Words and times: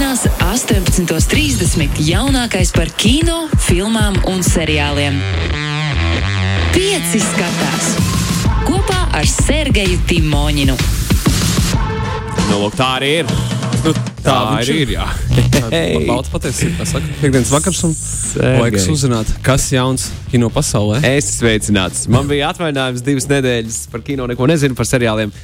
Sestdienās, 0.00 0.22
18.30. 0.40 1.98
jaunākais 2.00 2.70
par 2.72 2.88
kino, 2.96 3.50
filmām 3.60 4.14
un 4.30 4.38
seriāliem. 4.40 5.18
Pieci 6.72 7.20
skatās 7.20 7.90
kopā 8.64 8.96
ar 9.18 9.28
Sergeju 9.28 9.98
Timoņinu. 10.08 10.78
Nu, 12.46 12.62
lūk, 12.62 12.78
tā 12.80 12.88
arī 12.94 13.12
ir. 13.18 13.34
Nu, 13.84 13.92
tā 14.24 14.38
viņš 14.54 14.72
arī 14.72 14.78
ir. 14.86 14.94
Jā. 14.96 15.10
Kā 15.58 16.88
saka. 16.88 17.04
Piektdienas 17.20 17.52
vakars 17.52 17.84
un 17.84 17.96
laiks 18.64 18.88
uzzināt, 18.96 19.36
kas 19.44 19.68
jauns 19.76 20.08
kino 20.32 20.48
pasaulē. 20.54 21.04
Es 21.04 21.28
esmu 21.28 21.42
sveicināts. 21.42 22.06
Man 22.08 22.24
bija 22.30 22.54
atvainājums 22.54 23.04
divas 23.04 23.28
nedēļas 23.28 23.82
par 23.92 24.08
kino, 24.08 24.32
neko 24.32 24.48
nezinu 24.48 24.80
par 24.80 24.88
seriāliem. 24.88 25.36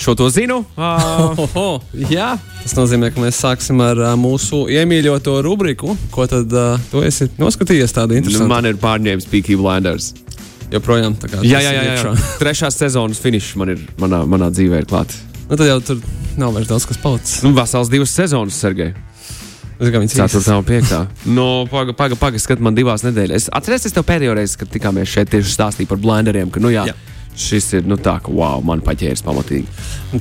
Šo 0.00 0.14
to 0.16 0.30
zinu. 0.32 0.62
Uh, 0.80 1.36
Oho, 1.44 1.64
jā, 2.08 2.30
tas 2.62 2.72
nozīmē, 2.72 3.10
ka 3.12 3.20
mēs 3.20 3.36
sāksim 3.42 3.82
ar 3.84 3.98
uh, 4.00 4.14
mūsu 4.16 4.62
iemīļoto 4.72 5.34
rubriku. 5.44 5.92
Ko 6.14 6.24
tad 6.30 6.48
uh, 6.56 6.80
tu 6.88 7.02
esi 7.04 7.28
noskatījies 7.36 7.92
nu, 8.24 8.46
man 8.48 8.70
ir 8.70 8.80
pārņēmis 8.80 9.28
Peaky 9.28 9.58
Blinders. 9.60 10.14
joprojām 10.72 11.18
tā 11.20 11.28
kā. 11.28 11.42
Jā, 11.44 11.60
jā, 11.60 11.74
jā. 11.76 11.82
jā. 11.84 11.92
iekšā. 11.98 12.14
Trešās 12.40 12.80
sezonas 12.80 13.20
finišs 13.20 13.52
man 13.60 13.74
ir 13.74 13.84
manā, 14.00 14.22
manā 14.24 14.48
dzīvē 14.54 14.80
ir 14.80 14.88
klāts. 14.88 15.20
Nu, 15.50 15.58
tad 15.58 15.66
jau 15.68 15.76
tur 15.84 16.00
nav 16.40 16.56
vairs 16.56 16.72
daudz 16.72 16.88
kas 16.88 17.00
palicis. 17.04 17.42
Nu, 17.44 17.52
vesels 17.60 17.92
divas 17.92 18.16
sezonas, 18.16 18.56
Sergei. 18.56 18.94
Ceturtā 19.80 20.56
un 20.60 20.64
piektā. 20.64 21.06
No, 21.28 21.66
paga, 21.68 21.92
paga, 21.96 22.16
paga, 22.20 22.40
skat 22.40 22.60
man 22.60 22.76
divās 22.76 23.04
nedēļas. 23.04 23.36
Es 23.36 23.52
atceros, 23.52 23.86
es 23.88 23.96
tev 23.96 24.04
pēdējo 24.08 24.34
reizi, 24.36 24.58
kad 24.60 24.68
tikāmies 24.72 25.08
šeit, 25.08 25.30
tieši 25.32 25.54
stāstīju 25.56 25.88
par 25.88 26.00
blinderiem, 26.00 26.52
ka, 26.52 26.60
nu 26.60 26.72
jā, 26.72 26.84
Jā. 26.90 26.96
Šis 27.40 27.72
ir, 27.78 27.86
nu 27.88 27.96
tā, 28.00 28.18
ka, 28.22 28.32
wow, 28.34 28.60
man 28.64 28.82
paķēris 28.84 29.24
pamatīgi. 29.26 29.66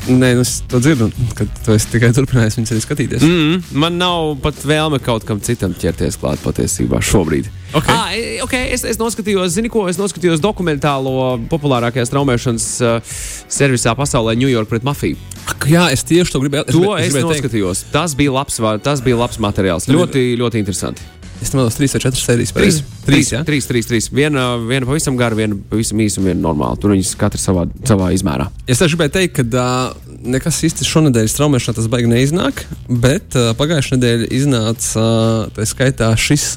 Nē, 0.09 0.33
nu, 0.37 0.43
es 0.45 0.59
to 0.69 0.81
dzirdu, 0.83 1.09
kad 1.37 1.61
tu 1.65 1.77
tikai 1.93 2.11
turpinājis 2.15 2.59
viņus 2.59 2.73
arī 2.75 2.83
skatīties. 2.85 3.25
Mm 3.25 3.37
-hmm. 3.39 3.79
Man 3.83 3.97
nav 4.01 4.35
pat 4.43 4.65
vēlme 4.65 4.99
kaut 5.03 5.25
kam 5.27 5.41
citam 5.41 5.73
ķerties 5.73 6.19
klāt 6.21 6.43
patiesībā 6.45 7.01
šobrīd. 7.01 7.49
Ok. 7.73 7.85
Ah, 7.87 8.09
e, 8.13 8.39
okay 8.41 8.71
es, 8.73 8.83
es 8.83 8.97
noskatījos, 8.97 9.53
zini, 9.53 9.69
ko 9.69 9.87
es 9.89 9.97
noskatījos 9.97 10.41
dokumentālo 10.41 11.37
populārākajā 11.51 12.05
straumēšanas 12.09 12.65
uh, 12.81 13.01
servisā 13.47 13.93
pasaulē, 13.95 14.35
New 14.35 14.49
York 14.49 14.69
pret 14.69 14.83
mafiju. 14.83 15.17
Ak, 15.45 15.69
jā, 15.69 15.91
es 15.93 16.03
tieši 16.03 16.33
to 16.33 16.39
gribēju. 16.39 16.65
To 16.71 16.97
es, 16.97 17.05
es 17.05 17.13
gribēju 17.13 17.29
teikt. 17.29 17.43
noskatījos. 17.43 17.85
Tas 17.93 18.15
bija 18.17 18.31
labs, 18.31 18.59
tas 18.83 19.01
bija 19.05 19.21
labs 19.21 19.37
materiāls. 19.37 19.89
Ļoti, 19.89 20.33
ļoti 20.41 20.61
interesanti. 20.65 21.18
Es 21.39 21.53
nemanāšu, 21.53 21.79
trīs 21.79 21.95
vai 21.95 22.01
četras 22.03 22.23
sērijas. 22.27 22.51
Trīs, 22.55 22.79
pareizi? 22.81 23.05
trīs, 23.05 23.29
jā. 23.31 23.41
trīs, 23.47 23.67
trīs, 23.69 23.87
trīs. 23.87 24.09
Viena, 24.11 24.51
viena 24.59 24.87
pavisam 24.89 25.15
gara, 25.19 25.37
viena 25.37 25.55
pavisam 25.69 26.01
īsa 26.03 26.19
un 26.19 26.27
viena 26.27 26.41
normāla. 26.43 26.75
Tur 26.79 26.93
viņas 26.95 27.13
katra 27.19 27.39
savā, 27.39 27.63
savā 27.87 28.11
izmērā. 28.15 28.49
Es 28.67 28.83
gribēju 28.83 29.15
teikt, 29.15 29.39
ka 29.39 29.45
uh, 29.47 30.11
nekas 30.35 30.59
īsti 30.67 30.87
šonadēļ 30.87 31.31
straumēšanā 31.31 31.79
tas 31.79 31.87
baigi 31.91 32.11
neiznāk, 32.11 32.65
bet 32.89 33.39
uh, 33.39 33.53
pagājušajā 33.59 33.99
nedēļā 33.99 34.29
iznāca 34.35 34.99
uh, 34.99 35.49
tā 35.55 35.67
skaitā 35.69 36.11
šis. 36.19 36.51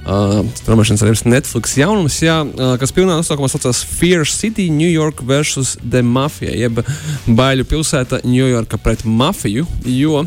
Uh, 0.00 0.38
Straumēšanas 0.56 1.02
arī 1.04 1.12
Netflix 1.28 1.74
jaunums, 1.76 2.14
jā, 2.24 2.38
uh, 2.40 2.70
kas 2.80 2.94
pilnā 2.96 3.18
nosaukumā 3.18 3.50
saucās 3.52 3.82
Fear 3.84 4.24
City, 4.24 4.70
New 4.72 4.88
York 4.88 5.20
vs. 5.26 5.74
The 5.82 6.00
Mafia, 6.06 6.54
jeb 6.56 6.80
baiļu 7.28 7.66
pilsēta 7.68 8.22
Ņujorka 8.24 8.80
pret 8.80 9.04
mafiju. 9.04 9.66
Jo, 9.84 10.22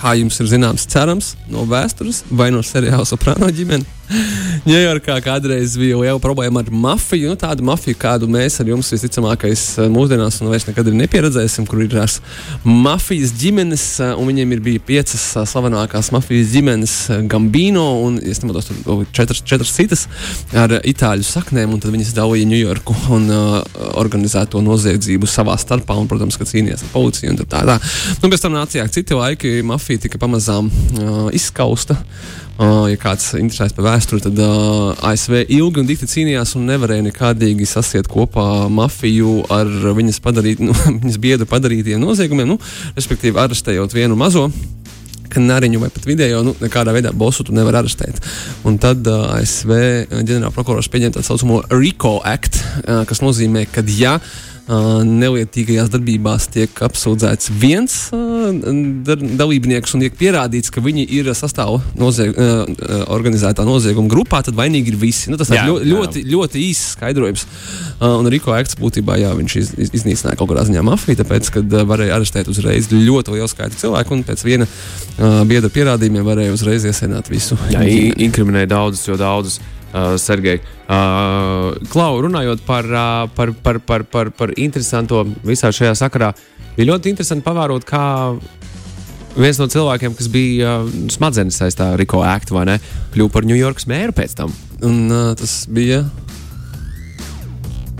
kā 0.00 0.16
jums 0.18 0.40
ir 0.40 0.48
zināms, 0.50 0.88
cerams 0.90 1.34
no 1.52 1.66
vēstures 1.68 2.24
vai 2.30 2.50
no 2.54 2.64
seriāla 2.64 3.06
Soprano 3.08 3.50
ģimenes, 3.52 3.99
Ņujorkā 4.68 5.16
kādreiz 5.24 5.76
bija 5.78 5.98
liela 6.00 6.20
problēma 6.22 6.62
ar 6.64 6.70
mafiju. 6.70 7.30
Nu, 7.30 7.38
tādu 7.38 7.64
mafiju, 7.66 7.96
kādu 8.00 8.28
mēs 8.30 8.58
ar 8.62 8.70
jums 8.70 8.90
visticamākais 8.94 9.64
eh, 9.78 9.90
mūsdienās 9.92 10.40
un 10.42 10.50
vairs 10.50 10.66
nekad 10.68 10.90
nepieredzēsim, 10.94 11.66
kur 11.70 11.82
ir 11.84 11.92
tās 11.92 12.18
mafijas 12.64 13.32
ģimenes, 13.40 13.84
eh, 14.02 14.14
viņiem 14.30 14.54
ir 14.56 14.64
bija 14.66 14.84
piecas 14.90 15.24
eh, 15.36 15.46
slavenākās 15.52 16.10
mafijas 16.14 16.50
ģimenes, 16.54 16.96
Gambino 17.30 17.86
un, 18.04 18.18
vēl 18.20 19.04
četras, 19.14 19.42
četras 19.46 19.74
citas 19.76 20.06
ar 20.56 20.80
itāļu 20.80 21.26
saknēm, 21.26 21.78
tad 21.80 21.94
viņas 21.94 22.14
dalīja 22.16 22.48
Ņujorku 22.50 22.94
un 23.14 23.28
uh, 23.30 23.56
organizēto 24.00 24.62
noziedzību 24.64 25.28
savā 25.30 25.54
starpā, 25.60 25.94
un, 26.00 26.08
protams, 26.10 26.38
ka 26.40 26.46
cīnījās 26.48 26.82
ar 26.86 26.92
policiju 26.94 27.32
un 27.32 27.40
tā 27.40 27.46
tā. 27.52 27.78
Nu, 28.22 28.30
pēc 28.32 28.42
tam 28.42 28.56
nācijā 28.56 28.86
citi 28.92 29.16
laiki, 29.16 29.60
mafija 29.66 30.06
tika 30.06 30.18
pamazām 30.22 30.70
uh, 30.70 31.26
izskausta. 31.36 31.98
Ja 32.60 32.96
kāds 33.00 33.30
interesēs 33.38 33.72
par 33.72 33.86
vēsturi, 33.86 34.20
tad 34.26 34.40
uh, 34.44 34.90
ASV 35.08 35.46
ilgi 35.46 35.80
un 35.80 35.86
dikti 35.88 36.08
cīnījās 36.10 36.52
un 36.58 36.66
nevarēja 36.68 37.06
nekādīgi 37.06 37.64
sasiet 37.64 38.10
kopā 38.10 38.66
mafiju 38.68 39.46
ar 39.54 39.70
viņas, 39.96 40.18
padarīt, 40.20 40.60
nu, 40.60 40.74
viņas 41.00 41.16
biedru 41.22 41.48
padarītiem 41.48 42.02
noziegumiem, 42.02 42.52
nu, 42.52 42.58
respektīvi 42.98 43.40
arestējot 43.40 43.96
vienu 43.96 44.18
mazo. 44.20 44.50
Nariņu 45.30 45.78
vai 45.78 45.88
pat 45.94 46.04
video, 46.10 46.40
nu, 46.42 46.52
nekādā 46.58 46.90
veidā 46.90 47.12
bosu 47.14 47.44
tu 47.46 47.54
nevar 47.54 47.78
arestēt. 47.80 48.18
Un 48.66 48.76
tad 48.82 49.06
uh, 49.08 49.30
ASV 49.38 49.72
ģenerālprokurors 50.10 50.90
pieņēma 50.90 51.16
tā 51.16 51.24
saucamo 51.24 51.62
RICO 51.70 52.16
Act, 52.26 52.58
uh, 52.58 53.04
kas 53.08 53.22
nozīmē, 53.22 53.68
ka 53.70 53.86
ja 53.94 54.18
uh, 54.18 54.49
nelietīgajās 54.70 55.90
darbībās 55.90 56.46
tiek 56.54 56.82
apsūdzēts 56.86 57.50
viens 57.58 57.96
dalībnieks 59.40 59.94
un 59.96 60.04
tiek 60.04 60.14
pierādīts, 60.18 60.70
ka 60.72 60.82
viņi 60.84 61.06
ir 61.18 61.30
sastāv 61.36 61.80
nozieg, 61.98 62.36
organizētā 63.10 63.64
nozieguma 63.66 64.10
grupā, 64.10 64.42
tad 64.46 64.58
vainīgi 64.58 64.94
ir 64.94 64.98
visi. 65.00 65.32
Nu, 65.32 65.38
tas 65.40 65.50
ir 65.50 65.58
Jā, 65.58 65.64
ļo, 65.66 65.78
jā. 65.80 65.88
ļoti, 65.90 66.22
ļoti 66.30 66.62
īss 66.68 66.94
skaidrojums. 66.94 67.46
Un 68.06 68.30
Riko 68.32 68.54
Akts 68.56 68.78
būtībā 68.80 69.18
jā, 69.20 69.32
viņš 69.36 69.56
iz, 69.60 69.72
iz, 69.86 69.92
iznīcināja 70.00 70.38
kaut 70.40 70.52
kādā 70.52 70.64
ziņā 70.68 70.84
mafiju, 70.86 71.20
tāpēc, 71.20 71.50
kad 71.58 71.76
varēja 71.90 72.16
arestēt 72.20 72.50
uzreiz 72.52 72.88
ļoti 72.94 73.36
lielu 73.36 73.50
skaitu 73.50 73.80
cilvēku 73.80 74.16
un 74.16 74.24
pēc 74.28 74.46
viena 74.46 74.68
biedra 75.50 75.72
pierādījumiem 75.72 76.26
varēja 76.26 76.54
uzreiz 76.56 76.86
iesienāt 76.88 77.30
visu. 77.32 77.58
Jā, 77.74 77.84
inkriminēja 77.84 78.72
daudzus, 78.76 79.06
jo 79.10 79.18
daudzus. 79.20 79.60
Uh, 79.90 80.14
Sergei, 80.22 80.60
uh, 80.86 81.74
Klau, 81.90 82.20
runājot 82.22 82.60
par, 82.62 82.86
uh, 82.86 83.24
par, 83.34 83.50
par, 83.64 83.80
par, 83.82 84.04
par, 84.06 84.28
par 84.30 84.52
interesanto 84.56 85.24
visā 85.42 85.72
šajā 85.74 85.96
sakarā, 85.98 86.28
bija 86.76 86.92
ļoti 86.92 87.10
interesanti 87.10 87.42
pavērot, 87.42 87.82
kā 87.88 88.04
viens 89.34 89.58
no 89.58 89.66
cilvēkiem, 89.70 90.14
kas 90.14 90.28
bija 90.30 90.76
uh, 90.84 90.92
smadzenes 91.10 91.58
saistībā 91.58 91.88
ar 91.96 91.98
Riko 91.98 92.22
Aktu, 92.22 92.54
vai 92.54 92.68
ne, 92.70 92.76
kļuva 93.16 93.34
par 93.34 93.48
Ņujorkas 93.50 93.88
mēru 93.90 94.14
pēc 94.14 94.36
tam. 94.38 94.54
Un 94.86 95.00
uh, 95.10 95.32
tas 95.38 95.64
bija. 95.70 96.04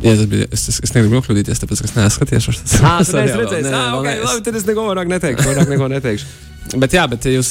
Jā, 0.00 0.14
tas 0.16 0.24
bija. 0.30 0.46
Es, 0.54 0.62
es, 0.70 0.78
es 0.86 0.94
negribu 0.94 1.18
nokļūdīties, 1.18 1.58
tāpēc, 1.60 1.82
es 1.84 1.92
neesmu 1.96 2.14
skatījies 2.20 2.46
šo 2.46 2.54
Ah, 2.54 2.62
tu 2.62 2.78
neesi 2.78 3.10
seriālu. 3.12 3.42
redzējis. 3.42 3.66
Nē, 3.66 3.74
Ah, 3.76 3.90
vēl 3.90 3.98
ok, 3.98 4.06
neesmu. 4.08 4.28
labi, 4.30 4.44
tad 4.46 4.60
es 4.62 4.68
neko 4.70 4.86
vairāk 4.88 5.10
neteikšu. 5.12 5.48
Vairāk 5.50 5.74
neko 5.74 5.90
neteikšu. 5.96 6.30
Bet, 6.70 6.92
jā, 6.94 7.02
bet 7.10 7.24
jūs, 7.26 7.48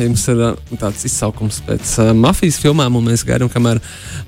jums 0.00 0.22
ir 0.32 0.38
tāds 0.80 1.02
izsaukums 1.04 1.58
pēc 1.66 1.90
mafijas 2.16 2.56
filmām, 2.62 2.94
un 2.96 3.04
mēs 3.10 3.20
gaidām, 3.28 3.50
kamēr 3.52 3.80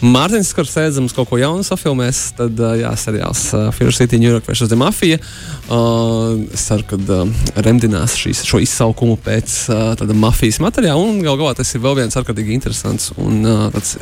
Mārtiņš 0.04 0.50
Skorsēdze 0.50 1.00
mums 1.00 1.15
kaut 1.16 1.31
ko 1.31 1.38
jaunu 1.41 1.65
safilmēs. 1.65 2.21
Tad, 2.37 2.60
jā, 2.76 2.91
seriāls 3.00 3.47
Fear 3.78 3.97
City, 3.97 4.21
New 4.21 4.28
York 4.28 4.44
vs. 4.44 4.69
The 4.69 4.76
Mafia. 4.76 5.16
Es 6.53 6.66
ceru, 6.69 6.84
ka 6.91 7.00
remdinās 7.65 8.19
šīs, 8.21 8.44
šo 8.44 8.60
izsaukumu 8.60 9.16
pēc 9.25 9.56
tāda 10.03 10.16
mafijas 10.16 10.60
materiāla, 10.60 11.00
un 11.00 11.22
gal 11.25 11.41
galā 11.41 11.56
tas 11.56 11.72
ir 11.72 11.84
vēl 11.87 12.03
viens 12.03 12.21
ārkārtīgi 12.21 12.53
interesants 12.59 13.15
un 13.16 13.41
tāds 13.72 13.97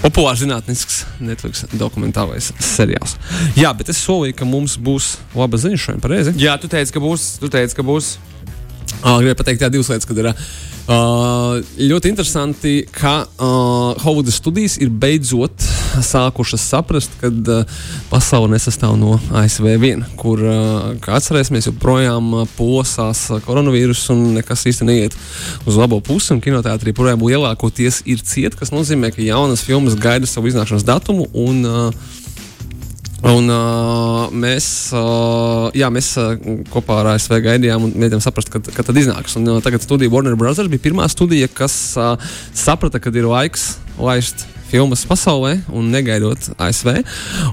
populārs 0.00 0.40
zinātnisks 0.40 1.02
Netflix 1.20 1.66
dokumentālais 1.76 2.48
seriāls. 2.64 3.18
Jā, 3.60 3.76
bet 3.76 3.92
es 3.92 4.00
solīju, 4.06 4.38
ka 4.40 4.48
mums 4.48 4.78
būs 4.80 5.18
laba 5.36 5.60
ziņa 5.60 5.82
šodien, 5.84 6.04
pareizi? 6.04 6.38
Jā, 6.40 6.56
tu 6.60 6.72
teici, 6.72 6.96
ka 6.96 7.04
būs. 7.04 7.34
Tu 7.42 7.52
teici, 7.52 7.76
ka 7.76 7.84
būs. 7.84 8.14
Gribēju 9.04 9.36
pateikt, 9.36 9.64
jā, 9.64 9.68
divas 9.72 9.90
lietas, 9.92 10.06
kad 10.08 10.18
ir 10.20 10.30
uh, 10.30 11.58
ļoti 11.76 12.10
interesanti, 12.12 12.72
ka 12.92 13.14
uh, 13.24 14.00
Hovudas 14.04 14.38
studijas 14.40 14.78
ir 14.80 14.88
beidzot 14.88 15.64
sākušas 16.04 16.64
saprast, 16.72 17.12
ka 17.20 17.28
uh, 17.28 17.76
pasaule 18.10 18.52
nesastāv 18.54 18.96
no 19.00 19.18
ASV 19.36 19.68
vien, 19.82 20.04
kur, 20.20 20.40
uh, 20.40 20.90
kā 21.04 21.18
atcerēsimies, 21.18 21.68
joprojām 21.68 22.32
uh, 22.40 22.48
plosās 22.56 23.26
uh, 23.30 23.40
koronavīrus 23.44 24.06
un 24.14 24.26
nekas 24.38 24.66
īsti 24.72 24.88
neiet 24.88 25.16
uz 25.68 25.78
labo 25.80 26.00
pusi. 26.04 26.32
Un 26.34 26.42
kinoteātrī 26.44 26.96
projām 26.96 27.24
lielākoties 27.24 28.02
ir 28.08 28.24
ciet, 28.24 28.56
kas 28.58 28.72
nozīmē, 28.74 29.12
ka 29.14 29.24
jaunas 29.24 29.64
filmas 29.64 29.98
gaida 30.00 30.28
savu 30.30 30.52
iznākšanas 30.52 30.86
datumu. 30.88 31.28
Un, 31.32 31.64
uh, 31.68 32.20
Un, 33.24 33.46
uh, 33.48 34.32
mēs, 34.36 34.66
uh, 34.92 35.70
jā, 35.72 35.88
mēs 35.92 36.10
uh, 36.20 36.34
kopā 36.72 36.98
ar 37.00 37.14
ASV 37.14 37.38
gaidījām 37.46 37.86
un 37.86 37.94
mēģinājām 37.94 38.24
saprast, 38.24 38.50
kad, 38.52 38.68
kad 38.76 38.84
tad 38.84 38.98
iznāks. 39.00 39.38
Un, 39.40 39.48
uh, 39.48 39.60
tagad 39.64 39.84
studija 39.84 40.12
Warner 40.12 40.36
Bros. 40.36 40.60
bija 40.68 40.84
pirmā 40.90 41.08
studija, 41.08 41.48
kas 41.48 41.76
uh, 41.96 42.18
saprata, 42.52 43.00
ka 43.00 43.14
ir 43.16 43.30
laiks 43.30 43.78
laist 43.96 44.44
filmas 44.70 45.04
pasaulē 45.08 45.56
un 45.72 45.88
negaidot 45.92 46.48
ASV. 46.58 46.90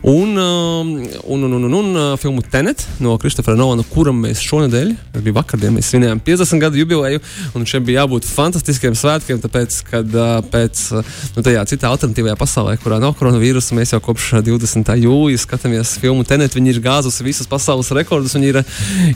Un, 0.08 0.38
um, 0.38 0.92
un, 1.24 1.44
un, 1.44 1.54
un, 1.58 1.66
un, 1.68 1.76
un 1.80 1.90
uh, 1.96 2.18
filmu 2.20 2.42
Tenet 2.42 2.84
no 3.04 3.18
Kristofera 3.22 3.58
Nolana, 3.60 3.86
kuram 3.92 4.22
mēs 4.24 4.42
šonadēļ, 4.46 4.94
tas 5.14 5.26
bija 5.26 5.38
vakardien, 5.38 5.76
mēs 5.76 5.92
svinējām 5.92 6.22
50 6.26 6.64
gadu 6.64 6.82
jubileju, 6.82 7.22
un 7.58 7.68
šiem 7.68 7.86
bija 7.88 8.04
jābūt 8.04 8.28
fantastiskiem 8.30 8.96
svētkiem, 8.98 9.42
tāpēc, 9.44 9.80
kad 9.90 10.18
uh, 10.18 10.40
pēc 10.54 10.84
uh, 10.96 11.14
nu, 11.38 11.46
tajā 11.46 11.66
citā 11.74 11.92
alternatīvajā 11.92 12.38
pasaulē, 12.40 12.78
kurā 12.82 13.02
nav 13.04 13.16
koronavīrusa, 13.20 13.78
mēs 13.78 13.96
jau 13.96 14.02
kopš 14.04 14.32
20. 14.42 14.94
jūlija 15.04 15.44
skatāmies 15.46 15.98
filmu 16.02 16.26
Tenet, 16.28 16.56
viņi 16.58 16.76
ir 16.76 16.82
gāzusi 16.84 17.26
visas 17.28 17.50
pasaules 17.50 17.92
rekordus, 17.96 18.36
viņi 18.38 18.52
ir 18.54 18.62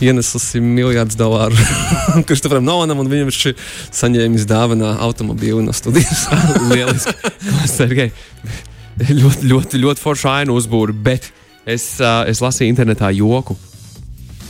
ienesusi 0.02 0.62
miljardus 0.64 1.18
dolāru 1.20 1.58
Kristoferam 2.28 2.66
Nolanam, 2.68 3.02
un 3.04 3.12
viņam 3.12 3.34
šī 3.34 3.56
saņēmis 3.96 4.48
dāvanā 4.50 4.96
automobīlu 5.06 5.64
no 5.66 5.74
studijas. 5.76 6.26
Lieliski. 6.72 7.16
Sergei, 7.96 8.12
ļoti, 9.22 9.48
ļoti, 9.50 9.80
ļoti 9.80 10.04
forša 10.04 10.40
ainu 10.42 10.56
uzbūve, 10.60 10.96
bet 11.06 11.30
es, 11.68 11.96
uh, 12.02 12.24
es 12.28 12.42
lasīju 12.44 12.74
internetā 12.74 13.12
joku. 13.16 13.56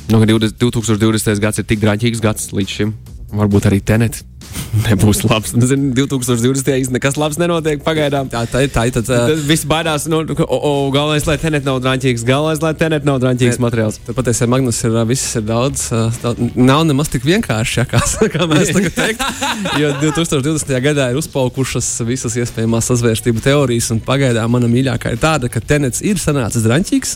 Nu, 0.09 0.21
20, 0.21 0.57
2020. 0.61 1.41
gads 1.41 1.61
ir 1.61 1.67
tik 1.69 1.81
drāmīgs 1.81 2.21
gads 2.21 2.51
līdz 2.53 2.73
šim. 2.77 2.95
Varbūt 3.35 3.69
arī 3.69 3.81
tenet 3.81 4.21
nebūs 4.87 5.23
labs. 5.27 5.53
Nu, 5.55 5.65
zin, 5.69 5.89
2020. 5.95 6.71
gadā 6.85 6.91
nekas 6.93 7.17
labs 7.19 7.39
nenotiek 7.41 7.83
pagaidām. 7.85 8.29
Tā, 8.31 8.45
tā, 8.49 8.65
tā, 8.71 8.85
tā, 8.93 9.03
tā. 9.05 9.19
Visi 9.47 9.67
baidās, 9.69 10.07
nu, 10.11 10.21
o, 10.45 10.57
o, 10.57 10.73
galvenais, 10.93 11.25
lai 11.29 11.37
tenet 11.41 11.65
nav 11.67 11.81
drāmīgs, 11.83 12.25
galvenais, 12.27 12.61
lai 12.63 12.73
tenet 12.77 13.07
nav 13.07 13.19
drāmīgs 13.23 13.59
materiāls. 13.61 13.99
Tad 14.05 14.17
patiesībā 14.17 14.51
Magnus 14.55 14.81
ir 14.85 14.97
viss 15.09 15.37
ir 15.39 15.45
daudz. 15.47 15.87
Tā, 16.21 16.33
nav 16.55 16.85
nemaz 16.87 17.11
tik 17.13 17.25
vienkārši, 17.27 17.79
ja, 17.81 17.87
kā, 17.89 18.01
kā 18.33 18.49
mēs 18.51 18.73
tagad 18.75 18.95
teiktu. 18.97 19.31
Jo 19.81 19.89
2020. 19.99 20.69
gadā 20.83 21.07
ir 21.11 21.17
uzpaukušas 21.19 21.87
visas 22.07 22.35
iespējamās 22.39 22.87
sazvērstību 22.91 23.41
teorijas, 23.43 23.89
un 23.93 23.99
pagaidām 24.03 24.51
mana 24.55 24.69
mīļākā 24.71 25.15
ir 25.15 25.19
tāda, 25.21 25.49
ka 25.51 25.61
tenets 25.63 26.03
ir 26.05 26.19
sanācis 26.21 26.63
drāmīgs, 26.65 27.15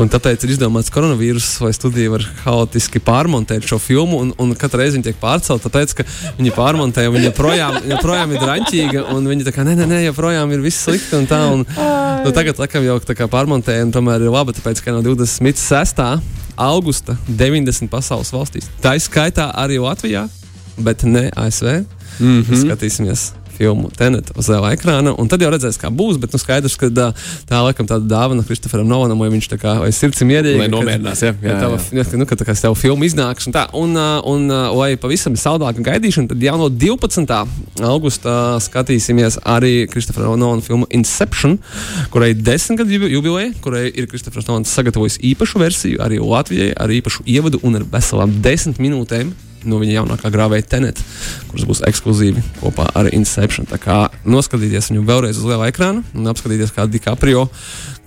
un 0.00 0.10
tāpēc 0.12 0.46
ir 0.46 0.54
izdomāts 0.54 0.92
koronavīrus, 0.94 1.48
lai 1.64 1.72
studija 1.76 2.14
var 2.14 2.24
haotiski 2.44 3.02
pārmontēt 3.04 3.66
šo 3.68 3.80
filmu, 3.82 4.20
un, 4.24 4.32
un 4.40 4.54
katru 4.58 4.82
reizi 4.82 4.98
viņa 4.98 5.10
tiek 5.10 5.20
pārcelta, 5.20 5.68
tāpēc, 5.68 5.96
ka 5.98 6.06
viņi 6.38 6.54
pārmontē, 6.70 7.06
un 7.08 7.16
viņa 7.16 7.30
joprojām, 7.30 7.78
joprojām 7.90 8.34
ir 8.34 8.42
drāmīga, 8.44 9.04
un 9.14 9.26
viņi 9.30 9.46
tā 9.48 9.54
kā 9.54 9.64
nē, 9.66 9.74
nē, 9.80 9.88
nē, 9.90 10.00
joprojām 10.10 10.52
ir 10.54 10.62
viss 10.64 10.84
slikti 10.86 11.18
un 11.18 11.26
tā. 11.30 11.40
Un, 11.54 11.64
nu, 12.24 12.34
tagad, 12.36 12.60
laikam, 12.62 12.86
jau 12.86 12.98
tā 13.02 13.16
kā 13.18 13.26
pārmontēja, 13.30 13.88
un 13.88 13.94
tomēr 13.94 14.22
ir 14.26 14.34
labi, 14.34 14.54
tāpēc, 14.58 14.82
ka 14.84 14.94
no 14.94 15.02
26. 15.06 16.04
augusta 16.60 17.18
90 17.26 17.90
pasaules 17.90 18.30
valstīs. 18.34 18.70
Tā 18.84 18.94
izskaitā 19.00 19.50
arī 19.58 19.80
Latvijā, 19.82 20.28
bet 20.78 21.04
ne 21.08 21.28
ASV. 21.34 21.82
Mm 22.20 22.42
-hmm. 22.42 22.64
Skatīsimies 22.66 23.30
filmu 23.60 23.90
Tenet 23.96 24.32
uz 24.38 24.48
liela 24.48 24.72
ekrāna. 24.74 25.12
Un 25.20 25.28
tad 25.28 25.42
jau 25.44 25.50
redzēs, 25.52 25.78
kā 25.80 25.90
būs. 25.92 26.18
Bet 26.20 26.32
nu, 26.34 26.40
skaidrs, 26.40 26.76
ka 26.80 26.88
tā, 26.94 27.10
tā 27.48 27.60
laikam 27.66 27.88
tāda 27.88 28.08
dāvana 28.08 28.44
Kristoferam 28.46 28.88
Nolanam, 28.88 29.20
vai 29.20 29.28
viņš 29.34 29.50
tā 29.52 29.58
kā 29.60 29.76
vai 29.82 29.90
sirds 29.94 30.22
mierīgi. 30.24 30.62
Lai 30.62 30.70
nomierinās, 30.72 31.24
jā. 31.26 31.34
jā, 31.44 31.56
jā. 31.60 31.80
Jā, 32.00 32.06
nu, 32.20 32.28
ka 32.28 32.38
tā 32.40 32.46
kā 32.48 32.56
tev 32.56 32.76
filma 32.78 33.06
iznāks 33.08 33.48
un 33.50 33.56
tā. 33.56 33.66
Un, 33.76 33.92
un, 33.96 34.48
un 34.48 34.78
lai 34.78 34.94
pavisam 35.00 35.36
saldāka 35.38 35.84
gaidīšana, 35.84 36.32
tad 36.32 36.46
jau 36.46 36.56
no 36.60 36.70
12. 36.72 37.36
augusta 37.90 38.36
skatīsimies 38.64 39.40
arī 39.44 39.74
Kristofera 39.90 40.32
Nolana 40.32 40.64
filmu 40.64 40.88
Inception, 40.96 41.58
kurai 42.14 42.32
ir 42.34 42.42
desmit 42.46 42.80
gadu 42.80 43.10
jubileja, 43.10 43.52
kurai 43.64 43.88
ir 43.90 44.08
Kristofers 44.10 44.48
Nolans 44.48 44.72
sagatavojis 44.72 45.20
īpašu 45.32 45.60
versiju 45.60 46.02
arī 46.04 46.20
Latvijai 46.22 46.72
ar 46.80 46.92
īpašu 46.92 47.26
ievadu 47.28 47.60
un 47.66 47.80
ar 47.80 47.86
veselām 47.92 48.40
desmit 48.44 48.80
minūtēm 48.82 49.34
no 49.68 49.80
viņa 49.80 49.98
jaunākā 49.98 50.30
grāvēja 50.32 50.68
Tenet, 50.74 51.00
kuras 51.50 51.66
būs 51.68 51.82
ekskluzīvi 51.88 52.42
kopā 52.60 52.88
ar 52.96 53.10
Inception. 53.14 53.68
Tā 53.68 53.78
kā 53.80 53.98
noskatīties 54.24 54.90
viņu 54.92 55.04
vēlreiz 55.08 55.40
uz 55.40 55.48
liela 55.48 55.68
ekrāna 55.70 56.04
un 56.14 56.32
apskatīties, 56.32 56.74
kā 56.76 56.86
DiCaprio, 56.90 57.46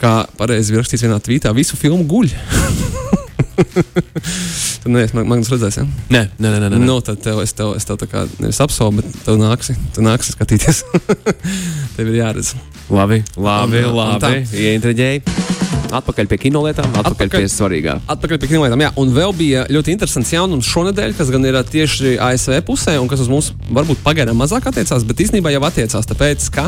kā 0.01 0.13
pareizi 0.39 0.77
rakstīts 0.77 1.05
vienā 1.05 1.19
tvītā, 1.23 1.53
visu 1.55 1.79
filmu 1.79 2.05
guļ. 2.09 2.33
tad 4.83 4.89
neviens 4.89 5.13
man, 5.13 5.29
man 5.29 5.45
redzēs, 5.45 5.79
ja? 5.81 5.87
Nē, 6.13 6.25
nē, 6.41 6.53
nē. 6.57 6.69
nē. 6.73 6.81
Nu, 6.81 6.99
tad 7.05 7.21
tev, 7.23 7.43
es 7.45 7.53
tev, 7.57 7.75
es 7.77 7.85
tev 7.87 7.99
tā 8.01 8.09
kā 8.09 8.25
nevis 8.41 8.61
apsolu, 8.63 9.01
bet 9.01 9.17
tev 9.25 9.37
nāksi, 9.41 9.77
tu 9.95 10.05
nāksi 10.05 10.35
skatīties. 10.35 10.83
tev 11.95 12.09
ir 12.09 12.23
jāredz. 12.23 12.55
Labi, 12.93 13.23
labi, 13.41 13.79
Un, 13.87 13.95
labi. 13.97 14.43
Ieintriģēji. 14.53 15.23
Atpakaļ 15.93 16.27
pie 16.29 16.37
kinolietām, 16.47 16.87
atpakaļ, 16.89 17.27
atpakaļ 17.27 17.31
pie 17.33 17.49
svarīgā. 17.53 17.93
Atpakaļ 18.09 18.39
pie 18.41 18.49
kinolietām. 18.51 18.81
Jā, 18.81 18.89
un 19.01 19.11
vēl 19.13 19.33
bija 19.37 19.63
ļoti 19.73 19.93
interesants 19.93 20.33
jaunums 20.33 20.69
šonadēļ, 20.69 21.13
kas 21.17 21.29
gan 21.33 21.45
ir 21.45 21.57
tieši 21.69 22.15
ASV 22.21 22.59
pusē, 22.65 22.95
un 23.01 23.09
kas 23.09 23.21
uz 23.25 23.29
mums 23.29 23.51
varbūt 23.73 24.01
pagaidām 24.05 24.37
mazāk 24.41 24.69
attiecās, 24.69 25.05
bet 25.09 25.21
īstenībā 25.25 25.53
jau 25.53 25.61
attiecās. 25.69 26.09
Tāpēc, 26.09 26.47
ka 26.53 26.65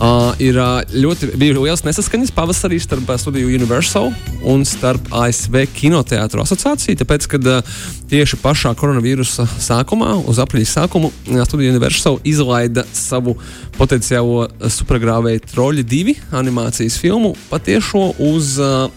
uh, 0.00 0.32
ir 0.42 0.58
ā, 0.60 0.68
ļoti 0.90 1.30
liels 1.38 1.84
nesaskaņas 1.86 2.32
pavasarī 2.36 2.80
starp 2.82 3.10
ā, 3.12 3.18
studiju 3.20 3.52
Universal 3.60 4.10
un 4.48 4.64
starp 4.68 5.12
ASV 5.12 5.66
kinoteātru 5.76 6.44
asociāciju. 6.44 6.98
Tāpēc, 7.02 7.28
kad 7.30 7.48
uh, 7.50 7.74
tieši 8.10 8.40
pašā 8.42 8.72
koronavīrusa 8.78 9.46
sākumā, 9.60 10.16
uz 10.30 10.40
aprīļa 10.42 10.70
sākumu, 10.72 11.12
ā, 11.36 11.44
studija 11.48 11.74
Universal 11.74 12.20
izlaida 12.26 12.86
savu 12.96 13.36
potenciālo 13.78 14.46
ā, 14.48 14.70
supergrāvēju 14.72 15.44
Troļi 15.52 15.86
2 15.90 16.16
animācijas 16.40 16.98
filmu 17.00 17.34
patiešo 17.50 18.10
uz 18.30 18.56
uh, 18.62 18.88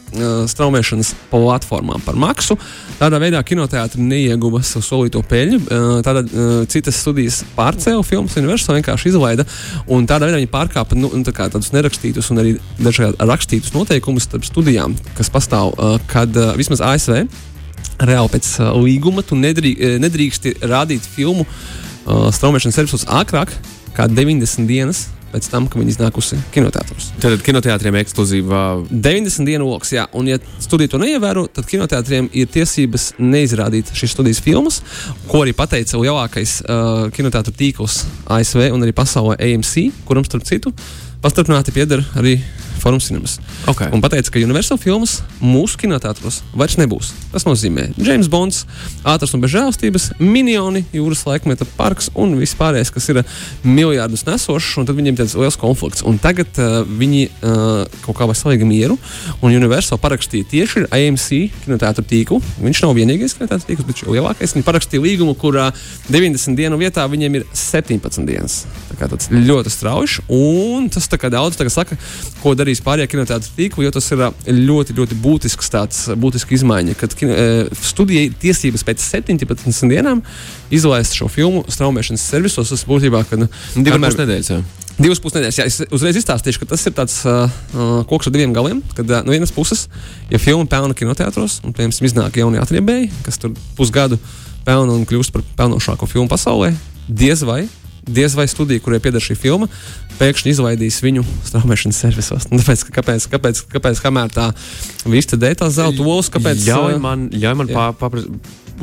straumēšanas 0.47 1.13
platformām 1.31 2.01
par 2.05 2.17
maksu. 2.19 2.57
Tādā 2.99 3.17
veidā 3.21 3.41
kinoteātris 3.45 4.01
neieguva 4.01 4.61
savu 4.65 4.85
solīto 4.85 5.23
peļņu. 5.29 5.61
Uh, 5.63 5.99
Tādā 6.05 6.23
uh, 6.25 6.53
citas 6.69 6.99
studijas 7.01 7.41
pārcēla 7.57 8.03
filmas, 8.05 8.37
Universal 8.39 8.77
vienkārši 8.77 9.11
izlaida. 9.13 9.45
Un 9.91 10.07
tādā 10.09 10.29
veidā 10.29 10.39
viņi 10.41 10.51
pārkāpa 10.53 10.92
nu, 10.97 11.09
nu, 11.13 11.23
tā 11.25 11.33
tādus 11.35 11.71
nerakstītus 11.73 12.29
un 12.33 12.41
arī 12.41 12.53
dažādi 12.79 13.17
rakstītus 13.19 13.73
noteikumus 13.75 14.27
starp 14.27 14.45
studijām, 14.47 14.95
kas 15.17 15.31
pastāv, 15.33 15.73
uh, 15.75 15.97
kad 16.11 16.33
uh, 16.37 16.53
vismaz 16.59 16.83
ASV 16.83 17.23
reāli 18.03 18.33
pēc 18.33 18.49
uh, 18.59 18.73
līguma 18.81 19.23
tu 19.25 19.37
nedrī, 19.39 19.75
eh, 19.77 19.97
nedrīksti 20.01 20.57
rādīt 20.65 21.05
filmu 21.05 21.45
uh, 21.45 22.29
straumēšanas 22.33 22.79
servisos 22.79 23.05
ātrāk 23.05 23.53
kā 23.93 24.07
90 24.09 24.67
dienas 24.69 25.07
pēc 25.33 25.49
tam, 25.51 25.67
kad 25.67 25.81
viņi 25.81 25.95
iznākusi 25.95 26.39
kinoteātros. 26.53 27.09
Tad 27.23 27.41
kinoteātriem 27.45 27.97
ekskluzīvā 28.03 28.63
90 28.89 29.49
dienu 29.49 29.69
lokus, 29.71 29.93
jā, 29.95 30.05
un, 30.17 30.29
ja 30.29 30.39
studija 30.61 30.93
to 30.93 31.01
neievēro, 31.01 31.47
tad 31.53 31.67
kinoteātriem 31.69 32.29
ir 32.37 32.51
tiesības 32.53 33.11
neizrādīt 33.21 33.93
šīs 33.97 34.13
studijas 34.15 34.43
filmas, 34.43 34.81
ko 35.29 35.43
arī 35.43 35.55
pateica 35.57 36.01
lielākais 36.01 36.59
uh, 36.63 37.07
kinoteātris 37.15 37.57
tīkls 37.59 38.03
ASV 38.37 38.69
un 38.73 38.85
arī 38.85 38.93
pasaulē 38.95 39.39
AMC, 39.41 39.89
kuram 40.07 40.25
starp 40.27 40.45
citu 40.47 40.73
pastarpināti 41.23 41.71
pieder 41.71 42.03
arī 42.19 42.37
Forum 42.79 42.99
Cinemas. 43.03 43.37
Okay. 43.69 43.89
Un 43.93 44.01
pateica, 44.03 44.31
ka 44.33 44.41
Universal 44.43 44.79
filmas 44.81 45.19
mūsu 45.41 45.79
kinoteātros 45.81 46.41
vairs 46.57 46.77
nebūs. 46.79 47.13
Tas 47.33 47.45
nozīmē 47.47 47.89
James 47.97 48.29
Bonds, 48.31 48.63
ātrs 49.07 49.33
un 49.35 49.43
bez 49.43 49.53
žēlastības, 49.53 50.09
minioni, 50.19 50.83
jūras 50.95 51.23
laikmeta 51.27 51.67
parks 51.77 52.09
un 52.19 52.35
viss 52.39 52.57
pārējais, 52.59 52.91
kas 52.93 53.09
ir 53.13 53.21
miljardus 53.63 54.25
nesošs, 54.27 54.73
un 54.81 54.89
tad 54.89 54.97
viņiem 54.99 55.19
tāds 55.19 55.35
liels 55.39 55.57
konflikts. 55.59 56.03
Un 56.07 56.19
tagad 56.21 56.49
uh, 56.61 56.81
viņi 56.87 57.23
uh, 57.29 57.83
kaut 58.05 58.19
kā 58.19 58.27
vai 58.29 58.37
salīga 58.37 58.67
mieru, 58.67 58.97
un 59.41 59.53
Universal 59.53 60.01
parakstīja 60.03 60.49
tieši 60.51 60.83
ar 60.83 60.89
AMC 60.99 61.29
kinoteātru 61.63 62.05
tīklu. 62.09 62.41
Viņš 62.63 62.83
nav 62.85 62.95
vienīgais 62.97 63.37
kinoteātru 63.37 63.69
tīkls, 63.69 63.87
bet 63.87 64.01
viņš 64.03 64.15
lielākais. 64.17 64.55
Viņi 64.57 64.67
parakstīja 64.67 65.03
līgumu, 65.03 65.35
kurā 65.39 65.69
90 66.09 66.57
dienu 66.59 66.79
vietā 66.81 67.05
viņiem 67.09 67.39
ir 67.39 67.47
17 67.57 68.27
dienas. 68.27 68.63
Tā 68.91 68.97
kā 68.99 69.09
tas 69.11 69.29
ļoti 69.33 69.73
strauji, 69.73 70.23
un 70.33 70.89
tas 70.93 71.07
tā 71.09 71.19
kā 71.21 71.31
daudz 71.33 71.57
tā 71.59 71.67
kā 71.67 71.73
saka, 71.73 71.97
ko 72.43 72.53
darīs 72.63 72.81
pārējie 72.83 73.11
kinoteātru 73.13 73.53
tīkli, 73.57 73.85
jo 73.85 73.93
tas 73.93 74.09
ir 74.15 74.23
ļoti, 74.49 74.95
ļoti 74.97 75.17
būtisks 75.23 75.73
tāds, 75.73 76.03
būtiska 76.19 76.55
izmaiņa, 76.57 76.95
kad 76.99 77.15
kino, 77.19 77.35
studijai 77.83 78.29
ir 78.29 78.37
tiesības 78.41 78.85
pēc 78.87 79.03
17 79.03 79.91
dienām 79.91 80.23
izlaist 80.73 81.19
šo 81.19 81.29
filmu 81.31 81.65
straumēšanas 81.71 82.23
servisos. 82.33 82.71
Tas 82.73 82.87
būtībā, 82.89 83.25
kad 83.29 83.45
divas 83.75 83.99
kamēr- 83.99 84.23
nedēļas. 84.23 84.55
jā. 84.55 84.63
Divas 84.93 85.17
pusnedēļas. 85.23 85.57
Jā, 85.57 85.65
es 85.65 85.79
uzreiz 85.89 86.17
izstāstīšu, 86.19 86.61
ka 86.61 86.67
tas 86.69 86.83
ir 86.85 86.93
tāds 86.93 87.15
uh, 87.25 87.49
koks 88.09 88.29
ar 88.29 88.33
diviem 88.35 88.53
galiem. 88.53 88.81
Kad 88.93 89.09
uh, 89.09 89.23
no 89.25 89.33
vienas 89.33 89.53
puses, 89.53 89.87
ja 90.29 90.37
filma 90.41 90.67
pelna 90.69 90.93
kinoteātros, 90.97 91.63
un 91.65 91.73
piemēram 91.73 92.09
iznāk 92.09 92.37
jaunie 92.37 92.61
atriebēji, 92.61 93.09
kas 93.25 93.41
tur 93.41 93.55
pusgadu 93.77 94.19
pelna 94.67 94.93
un 94.93 95.07
kļūst 95.09 95.33
par 95.33 95.45
pelnošāko 95.57 96.05
filmu 96.11 96.29
pasaulē, 96.29 96.75
diez 97.09 97.41
vai. 97.47 97.63
Diez 98.03 98.35
vai 98.35 98.47
studija, 98.51 98.83
kurai 98.83 98.99
pieder 99.03 99.23
šī 99.23 99.37
filma, 99.39 99.69
pēkšņi 100.19 100.51
izlaidīs 100.51 100.99
viņu 101.03 101.23
straumēšanas 101.47 102.01
servisos. 102.03 102.49
Nu, 102.51 102.59
tāpēc, 102.59 102.83
ka 102.87 102.97
kāpēc, 102.99 103.29
kāpēc, 103.31 103.63
kāpēc, 103.71 104.01
kamēr 104.03 104.33
tā 104.33 104.49
vista 105.07 105.39
dēļ 105.39 105.55
tās 105.61 105.77
zelta 105.77 106.03
olas, 106.03 106.31
kāpēc? 106.33 106.65
Ļauj 106.67 106.99
man, 107.03 107.29
ļauj 107.31 107.55
man 107.61 107.71
jā. 107.71 107.77
pā, 107.77 107.87
papras, 108.01 108.27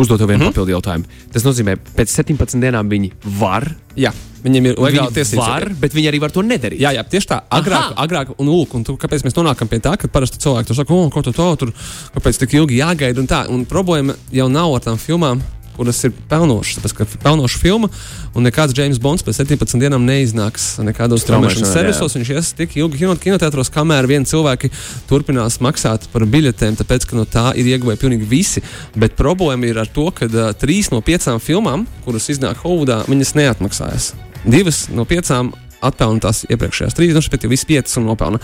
uzdot 0.00 0.20
vienu 0.20 0.32
mm 0.32 0.40
-hmm. 0.40 0.54
papildu 0.54 0.72
jautājumu. 0.72 1.04
Tas 1.32 1.44
nozīmē, 1.44 1.76
pēc 1.96 2.16
17 2.16 2.60
dienām 2.60 2.88
viņi 2.88 3.12
var. 3.38 3.68
Jā, 3.96 4.12
viņiem 4.44 4.66
ir 4.66 4.80
legāli 4.80 5.14
tiesības. 5.14 5.46
var, 5.46 5.68
bet 5.80 5.94
viņi 5.94 6.08
arī 6.08 6.20
var 6.20 6.30
to 6.30 6.42
nedarīt. 6.42 6.80
Jā, 6.80 6.94
jā, 6.96 7.04
tieši 7.04 7.26
tā. 7.26 7.40
Agrāk, 7.50 7.92
Aha! 7.92 8.04
agrāk 8.04 8.32
un, 8.38 8.46
lūk, 8.46 8.74
un 8.74 8.84
tu, 8.84 8.96
kāpēc 8.96 9.24
mēs 9.24 9.36
nonākam 9.36 9.68
pie 9.68 9.80
tā, 9.80 9.96
ka 10.00 10.08
parasti 10.08 10.38
cilvēki 10.38 10.66
tur 10.66 10.76
saka, 10.76 11.10
ko 11.10 11.22
tu 11.22 11.32
to 11.32 11.56
tur, 11.56 11.72
kāpēc 12.14 12.38
tik 12.38 12.54
ilgi 12.54 12.80
jāgaida 12.80 13.20
un 13.20 13.26
tā. 13.26 13.44
Un 13.48 13.66
problēma 13.66 14.14
jau 14.32 14.48
nav 14.48 14.74
ar 14.74 14.80
tām 14.80 14.98
filmām, 14.98 15.42
kuras 15.80 16.02
ir 16.04 16.12
pelnošas. 16.28 16.76
Tāpēc, 16.76 16.92
ka 16.98 17.06
pelnoša 17.22 17.60
filma 17.62 17.88
un 18.36 18.44
nekāds 18.44 18.76
James 18.76 19.00
Bonds 19.00 19.24
pēc 19.24 19.38
17 19.40 19.80
dienām 19.80 20.04
neiznāks 20.04 20.74
nekādos 20.84 21.24
straumēšanas 21.24 21.72
servisos. 21.72 22.16
Viņš 22.18 22.32
ies 22.34 22.50
tik 22.58 22.76
ilgi 22.76 23.00
kino, 23.00 23.14
kinoteātros, 23.16 23.72
kamēr 23.72 24.08
vien 24.10 24.28
cilvēki 24.28 24.68
turpinās 25.08 25.56
maksāt 25.64 26.04
par 26.12 26.26
biļetēm, 26.28 26.76
tāpēc, 26.82 27.08
ka 27.08 27.16
no 27.16 27.24
tā 27.24 27.46
ir 27.56 27.70
ieguvēji 27.72 28.02
pilnīgi 28.02 28.28
visi. 28.28 28.64
Bet 28.92 29.16
problēma 29.16 29.70
ir 29.70 29.80
ar 29.80 29.88
to, 29.88 30.10
ka 30.12 30.28
uh, 30.28 30.52
trīs 30.60 30.92
no 30.92 31.00
piecām 31.06 31.40
filmām, 31.40 31.88
kuras 32.04 32.28
iznāk 32.28 32.60
Hovudā, 32.60 33.00
viņas 33.08 33.34
neatmaksājas. 33.40 34.12
Divas 34.44 34.84
no 34.92 35.08
piecām 35.08 35.54
atpelna 35.80 36.20
tās 36.26 36.44
iepriekšējās 36.44 36.96
trīs, 36.96 37.16
nu, 37.16 37.24
bet 37.32 37.48
jau 37.48 37.54
viss 37.56 37.64
piecas 37.64 37.96
un 37.96 38.10
nopelna. 38.10 38.40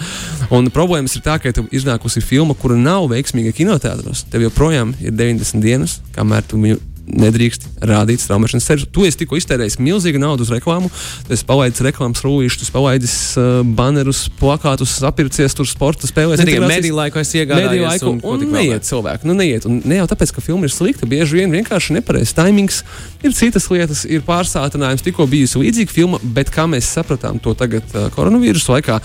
Un 0.56 0.72
problēmas 0.72 1.18
ir 1.18 1.24
tā, 1.26 1.36
ka 1.36 1.52
tev 1.52 1.68
iznākusi 1.68 2.24
filma, 2.24 2.56
kura 2.56 2.80
nav 2.80 3.10
veiksmīga 3.12 3.52
kinoteātros. 3.60 4.24
Tev 4.32 4.48
joprojām 4.48 4.96
ir 5.04 5.12
90 5.12 5.60
dienas, 5.64 6.00
kamēr 6.16 6.48
tu 6.48 6.64
viņu 6.64 6.95
nedrīkst 7.06 7.68
rādīt 7.86 8.22
straumēšanas 8.22 8.66
servisu. 8.66 8.88
Tu 8.92 9.06
esi 9.08 9.20
tikko 9.22 9.38
iztērējis 9.38 9.78
milzīgu 9.82 10.20
naudu 10.20 10.46
uz 10.46 10.50
reklāmu, 10.52 10.90
tu 11.26 11.34
esi 11.36 11.46
palaidis 11.46 11.84
reklāmas 11.86 12.22
esi 12.66 12.74
palaidis 12.74 13.14
uh, 13.38 13.60
banerus, 13.78 14.26
plakātus, 14.40 14.96
apircies 15.06 15.54
tur 15.56 15.68
sporta 15.70 16.08
spēlēs. 16.10 16.42
Ne 16.42 16.48
tikai 16.50 16.70
mediju 16.70 16.98
laiku 16.98 17.20
es 17.22 17.32
iegādājos. 17.36 17.70
Mediju 17.70 17.86
laiku, 17.86 18.12
un, 18.16 18.42
un 18.46 18.56
neiet 18.56 18.88
cilvēki. 18.88 19.28
Nu, 19.28 19.36
neiet. 19.38 19.68
Un 19.68 19.80
ne 19.86 20.00
jau 20.00 20.08
tāpēc, 20.10 20.34
ka 20.36 20.44
filma 20.44 20.68
ir 20.68 20.74
slikta, 20.74 21.08
bieži 21.10 21.40
vien 21.40 21.54
vienkārši 21.54 21.96
nepareizs 21.98 22.34
timings, 22.36 22.82
ir 23.22 23.36
citas 23.36 23.70
lietas, 23.72 24.04
ir 24.08 24.26
pārsātinājums. 24.26 25.04
Tikko 25.06 25.28
bijusi 25.30 25.62
līdzīga 25.62 25.94
filma, 25.94 26.20
bet 26.36 26.50
kā 26.54 26.66
mēs 26.70 26.90
sapratām 26.98 27.38
to 27.42 27.54
tagad 27.58 27.86
uh, 27.94 28.10
koronavīrusa 28.16 28.76
laikā, 28.76 29.00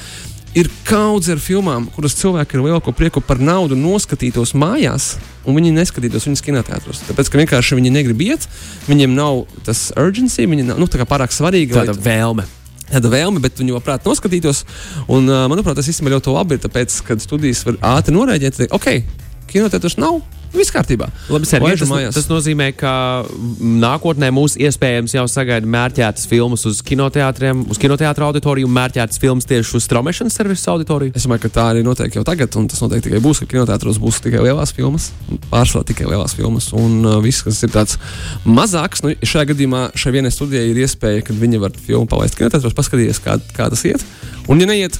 ir 0.58 0.70
kaudze 0.88 1.36
ar 1.36 1.42
filmām, 1.42 1.86
kuras 1.96 2.16
cilvēki 2.20 2.58
ar 2.58 2.66
lielāko 2.66 2.94
prieku 2.96 3.24
par 3.24 3.40
naudu 3.42 3.78
noskatītos 3.80 4.54
mājās, 4.58 5.14
un 5.48 5.58
viņi 5.58 5.74
neskatītos 5.76 6.28
viņas 6.28 6.44
kinoteātros. 6.48 7.04
Tāpēc, 7.08 7.32
ka 7.32 7.40
vienkārši 7.42 7.78
viņi 7.80 7.94
negrib 7.96 8.24
iet, 8.26 8.48
viņiem 8.90 9.16
nav 9.16 9.46
tas 9.68 9.90
urgency, 10.00 10.48
viņi 10.50 10.68
nav 10.72 10.82
nu, 10.82 10.90
pārāk 10.90 11.36
svarīgi. 11.36 11.76
Tāda 11.78 11.96
vēlme. 11.96 12.48
Tāda 12.92 13.14
vēlme, 13.14 13.40
bet 13.44 13.62
viņi 13.62 13.78
labprāt 13.78 14.08
noskatītos. 14.08 14.66
Un, 15.08 15.30
uh, 15.32 15.48
manuprāt, 15.52 15.78
tas 15.80 15.88
īstenībā 15.88 16.18
ļoti 16.18 16.36
labi 16.36 16.58
ir, 16.58 16.64
tāpēc, 16.66 17.00
kad 17.08 17.24
studijas 17.24 17.64
var 17.68 17.80
ātri 17.96 18.16
norēģēt, 18.18 18.60
teikt, 18.60 18.76
ok, 18.76 19.48
kinoteātros 19.54 19.96
nav, 20.02 20.20
Viss 20.52 20.72
kārtībā. 20.74 21.08
Labi, 21.32 21.48
Sergei, 21.48 21.78
tas, 21.80 22.16
tas 22.18 22.26
nozīmē, 22.28 22.72
ka 22.76 22.92
nākotnē 23.62 24.28
mūs 24.36 24.58
iespējams 24.60 25.14
jau 25.16 25.24
sagaida 25.32 25.68
mērķētas 25.72 26.28
filmas 26.28 26.66
uz 26.68 26.82
kinoteātriem, 26.84 27.62
uz 27.72 27.80
kinoteātra 27.80 28.28
auditoriju 28.28 28.68
un 28.68 28.74
mērķētas 28.76 29.22
filmas 29.22 29.48
tieši 29.48 29.78
uz 29.80 29.86
straumēšanas 29.88 30.36
servisu 30.36 30.74
auditoriju. 30.74 31.16
Es 31.16 31.28
domāju, 31.28 31.46
ka 31.46 31.54
tā 31.56 31.68
arī 31.72 31.86
notiek 31.88 32.18
jau 32.18 32.26
tagad, 32.28 32.52
un 32.60 32.68
tas 32.72 32.84
noteikti 32.84 33.08
tikai 33.08 33.22
būs, 33.24 33.40
ka 33.44 33.48
kinoteātros 33.54 34.02
būs 34.04 34.20
tikai 34.26 34.44
lielās 34.44 34.76
filmas, 34.76 35.12
pārsvarā 35.54 35.88
tikai 35.88 36.10
lielās 36.10 36.36
filmas, 36.36 36.68
un 36.76 37.00
uh, 37.06 37.22
viss, 37.24 37.46
kas 37.48 37.62
ir 37.64 37.72
tāds 37.72 37.96
mazāks, 38.44 39.06
nu, 39.06 39.14
šajā 39.24 39.54
gadījumā 39.54 39.86
šai 39.96 40.18
vienai 40.18 40.34
studijai 40.36 40.68
ir 40.74 40.84
iespēja, 40.84 41.24
ka 41.30 41.38
viņi 41.38 41.64
var 41.64 41.80
filmu 41.80 42.12
palaist 42.12 42.36
kinoteātros, 42.40 42.76
paskatīties, 42.76 43.24
kā, 43.24 43.40
kā 43.56 43.72
tas 43.72 43.88
iet, 43.88 44.04
un 44.52 44.60
ja 44.60 44.68
neiet, 44.68 45.00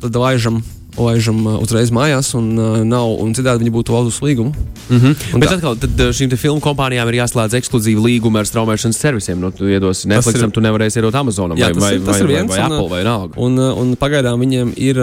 tad 0.00 0.16
laižam 0.16 0.62
laižam 0.96 1.42
uzreiz 1.60 1.92
mājās, 1.94 2.32
un, 2.38 2.52
nav, 2.88 3.12
un 3.22 3.34
citādi 3.36 3.64
viņi 3.64 3.74
būtu 3.74 3.94
valdusi 3.94 4.24
līgumu. 4.24 4.54
Mm 4.88 5.00
-hmm. 5.00 5.40
Bet 5.40 5.48
tā. 5.50 5.54
atkal, 5.56 5.76
tad 5.76 6.00
šīm 6.18 6.36
filmu 6.36 6.60
kompānijām 6.60 7.08
ir 7.08 7.18
jāslēdz 7.22 7.56
ekskluzīvi 7.58 8.02
līgumi 8.02 8.38
ar 8.38 8.46
straumēšanas 8.46 8.98
servisiem. 8.98 9.40
Nu, 9.40 9.50
tu 9.50 9.68
iedos 9.68 10.04
Netflixam, 10.04 10.48
ir, 10.48 10.54
tu 10.54 10.60
nevarēsi 10.60 11.00
iedot 11.00 11.14
Amazonam 11.14 11.58
jā, 11.58 11.72
vai, 11.72 11.80
vai, 11.80 11.94
ir, 11.94 12.00
vai, 12.00 12.20
vai, 12.20 12.28
viens, 12.28 12.50
vai, 12.50 12.58
vai 12.58 12.66
un, 12.66 12.72
Apple 12.72 12.88
vai 12.88 13.02
Nalga. 13.04 13.34
Un, 13.36 13.58
un, 13.58 13.72
un 13.82 13.96
pagaidām 13.96 14.40
viņiem 14.40 14.72
ir 14.76 15.00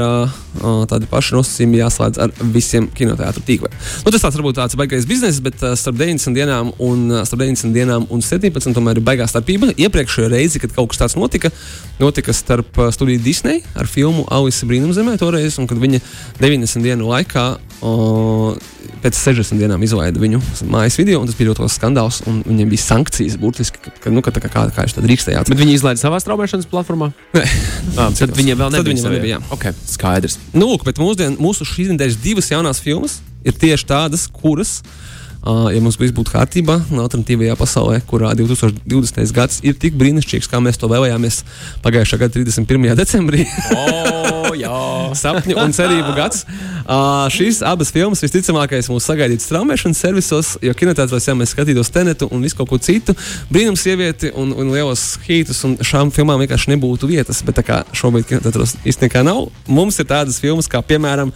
tādi 0.89 1.09
paši 1.09 1.35
nosacījumi 1.35 1.79
jāslēdz 1.81 2.21
ar 2.23 2.31
visiem 2.53 2.88
kinoteātru 2.95 3.43
tīkliem. 3.47 3.73
Nu, 4.05 4.12
tas 4.12 4.23
tāds 4.23 4.38
varbūt 4.39 4.59
tāds 4.62 4.77
baigais 4.79 5.07
bizness, 5.09 5.41
bet 5.43 5.59
starp 5.79 5.97
90 6.00 6.38
dienām 6.38 6.71
un, 6.77 7.09
starp 7.27 7.43
90 7.43 7.75
dienām 7.75 8.07
un 8.09 8.21
17 8.21 8.73
tomēr 8.73 9.01
ir 9.01 9.05
baigā 9.05 9.27
starpība. 9.27 9.73
Iepriekšējā 9.77 10.29
reize, 10.31 10.62
kad 10.63 10.73
kaut 10.75 10.93
kas 10.93 11.01
tāds 11.03 11.17
notika, 11.19 11.51
notika 12.00 12.33
starp 12.33 12.79
studiju 12.95 13.21
Disney 13.23 13.63
ar 13.75 13.89
filmu 13.89 14.25
Alisa 14.31 14.67
Brīnumzemē 14.69 15.17
toreiz, 15.21 15.57
un 15.59 15.67
viņa 15.83 16.01
9 16.39 16.63
90 16.63 16.85
dienu 16.85 17.09
laikā, 17.09 17.43
o, 17.83 18.53
pēc 19.03 19.19
60 19.19 19.59
dienām 19.59 19.83
izlaida 19.83 20.21
viņu 20.21 20.39
mājas 20.71 20.97
video, 20.99 21.21
un 21.21 21.29
tas 21.29 21.37
bija 21.37 21.49
ļoti 21.51 21.63
liels 21.63 21.77
skandāls. 21.79 22.19
Viņiem 22.25 22.71
bija 22.71 22.83
sankcijas, 22.83 23.37
burtiski, 23.41 23.81
ka, 23.83 23.93
ka, 24.05 24.13
nu, 24.13 24.23
ka 24.23 24.33
kā, 24.35 24.45
kā, 24.47 24.65
kā 24.73 24.85
viņš 24.85 24.97
to 24.97 25.05
drīkstēja. 25.05 25.45
Bet 25.49 25.59
viņi 25.59 25.77
izlaida 25.79 26.01
savā 26.01 26.21
straumēšanas 26.23 26.69
platformā? 26.71 27.11
Nē, 27.35 27.45
ah, 27.99 28.13
tad 28.15 28.35
viņiem 28.37 28.61
vēl 28.61 28.75
nebija. 28.77 28.95
Viņiem 28.95 29.17
nebija 29.17 29.37
jā. 29.37 29.41
okay, 29.55 29.75
skaidrs. 29.89 30.39
Nu, 30.53 30.69
lūk, 30.71 30.85
bet 30.87 31.01
mūsdien, 31.01 31.39
mūsu 31.41 31.67
šīs 31.67 31.91
nedēļas 31.93 32.21
divas 32.23 32.51
jaunās 32.53 32.83
filmas 32.83 33.19
ir 33.43 33.57
tieši 33.59 33.89
tādas, 33.89 34.29
kuras. 34.31 34.79
Uh, 34.83 35.13
ja 35.43 35.81
mums 35.83 35.97
viss 36.00 36.13
būtu 36.15 36.31
kārtībā, 36.31 36.77
alternatīvajā 37.03 37.55
pasaulē, 37.59 37.97
kurā 38.07 38.31
2020. 38.39 39.33
gads 39.35 39.59
ir 39.67 39.75
tik 39.79 39.97
brīnišķīgs, 40.00 40.47
kā 40.47 40.62
mēs 40.63 40.79
to 40.79 40.88
vēlējāmies 40.91 41.41
pagājušā 41.83 42.19
gada 42.21 42.38
31. 42.38 42.93
decembrī. 43.01 43.43
oh, 43.75 45.12
sapņu 45.17 45.57
un 45.59 45.73
cerību 45.75 46.13
gads. 46.15 46.45
Uh, 46.83 47.25
šīs 47.31 47.62
abas 47.67 47.91
filmas 47.95 48.23
visticamākais 48.23 48.88
mūs 48.91 49.07
sagaidītu 49.07 49.43
straumēšanas 49.43 50.03
servisos, 50.05 50.53
jo 50.63 50.75
kinotētros 50.79 51.27
jau 51.27 51.35
mēs 51.39 51.51
skatītos 51.55 51.91
tenetu 51.95 52.29
un 52.31 52.43
visu 52.43 52.59
kaut 52.59 52.71
ko 52.71 52.79
citu. 52.83 53.15
Brīnums 53.51 53.83
sievieti 53.83 54.31
un, 54.39 54.53
un 54.55 54.71
lielos 54.71 55.17
hītus, 55.27 55.59
un 55.67 55.75
šām 55.83 56.12
filmām 56.15 56.43
vienkārši 56.43 56.71
nebūtu 56.75 57.09
vietas. 57.12 57.43
Bet 57.43 57.59
tā 57.59 57.65
kā 57.67 57.81
šobrīd 57.95 58.29
kinotētros 58.31 58.77
īstenībā 58.88 59.25
nav, 59.27 59.50
mums 59.67 60.00
ir 60.00 60.07
tādas 60.12 60.39
filmas 60.43 60.71
kā 60.71 60.83
piemēram 60.88 61.35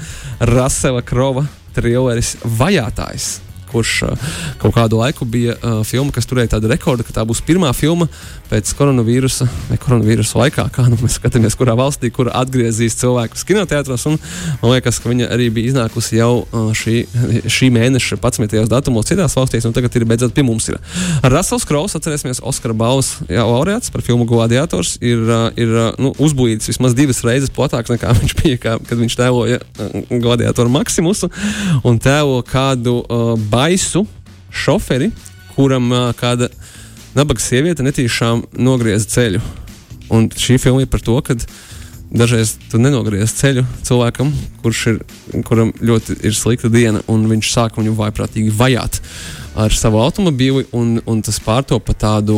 Rasela 0.53 1.03
Krova 1.03 1.47
trilleris 1.75 2.37
Vajātājs 2.43 3.46
kurš 3.69 3.93
uh, 4.07 4.27
kaut 4.61 4.75
kādu 4.77 4.99
laiku 5.01 5.27
bija 5.27 5.57
uh, 5.57 5.79
filma, 5.87 6.13
kas 6.15 6.27
turēja 6.29 6.55
tādu 6.55 6.71
rekordu, 6.71 7.05
ka 7.07 7.15
tā 7.15 7.25
būs 7.27 7.43
pirmā 7.45 7.73
filma 7.77 8.07
pēc 8.51 8.71
koronavīrusa, 8.79 9.47
vai 9.67 9.77
koronavīrusa 9.81 10.39
laikā, 10.39 10.67
kā 10.73 10.85
nu, 10.87 10.99
mēs 11.01 11.17
skatāmies, 11.19 11.57
kurā 11.59 11.75
valstī, 11.77 12.11
kur 12.13 12.31
atgriezīs 12.31 12.95
cilvēkus 13.01 13.43
kinoteātros. 13.47 14.07
Un, 14.11 14.17
man 14.61 14.75
liekas, 14.75 15.01
ka 15.03 15.11
viņa 15.11 15.29
arī 15.35 15.49
bija 15.53 15.73
iznākusi 15.73 16.19
jau 16.19 16.31
uh, 16.45 16.69
šī, 16.77 17.01
šī 17.51 17.71
mēneša 17.75 18.19
11. 18.21 18.67
datumos 18.71 19.09
citās 19.09 19.35
valstīs, 19.37 19.67
un 19.67 19.75
tagad 19.75 19.95
ir 19.99 20.07
beidzot 20.07 20.35
pie 20.35 20.45
mums. 20.47 20.69
Ir. 20.71 20.79
Rasels 21.27 21.67
Kraus, 21.67 21.95
atcerēsimies, 21.99 22.41
Oskara 22.47 22.75
balvas 22.77 23.17
laureāts 23.27 23.91
par 23.93 24.03
filmu 24.05 24.27
Gladiators, 24.29 24.95
ir, 25.03 25.21
ir 25.59 25.73
nu, 25.99 26.13
uzbūvēts 26.23 26.71
vismaz 26.71 26.95
divas 26.97 27.21
reizes 27.25 27.51
platāks 27.53 27.91
nekā 27.93 28.13
viņš 28.21 28.35
bija, 28.41 28.61
kā, 28.61 28.75
kad 28.87 29.01
viņš 29.01 29.17
tēloja 29.19 29.59
Gladiatoru 30.09 30.71
Maksimusu 30.73 31.29
un 31.87 31.99
tēlo 32.01 32.41
kādu 32.47 32.99
uh, 33.01 33.33
baisu 33.57 34.05
šoferi, 34.53 35.09
kuram 35.55 35.89
uh, 35.91 36.11
kāda 36.17 36.51
nabaga 37.17 37.41
sieviete 37.41 37.85
netīšām 37.85 38.45
nogrieza 38.61 39.09
ceļu. 39.17 39.41
Un 40.13 40.29
šī 40.29 40.59
filma 40.61 40.85
ir 40.85 40.91
par 40.91 41.01
to, 41.03 41.17
ka 41.25 41.35
dažreiz 42.07 42.55
tu 42.71 42.79
nenogriez 42.79 43.33
ceļu 43.35 43.65
cilvēkam, 43.87 44.31
kurš 44.63 44.83
ir, 44.93 45.01
kuram 45.47 45.73
ļoti 45.81 46.21
ir 46.23 46.35
slikta 46.37 46.71
diena, 46.71 47.01
un 47.11 47.25
viņš 47.27 47.51
sāk 47.51 47.79
viņu 47.79 47.95
vaiprātīgi 47.97 48.53
vajāt 48.55 49.01
ar 49.57 49.73
savu 49.73 49.99
automobīli, 50.03 50.67
un, 50.77 50.97
un 51.09 51.21
tas 51.25 51.39
pārtopa 51.43 51.95
tādu, 51.97 52.37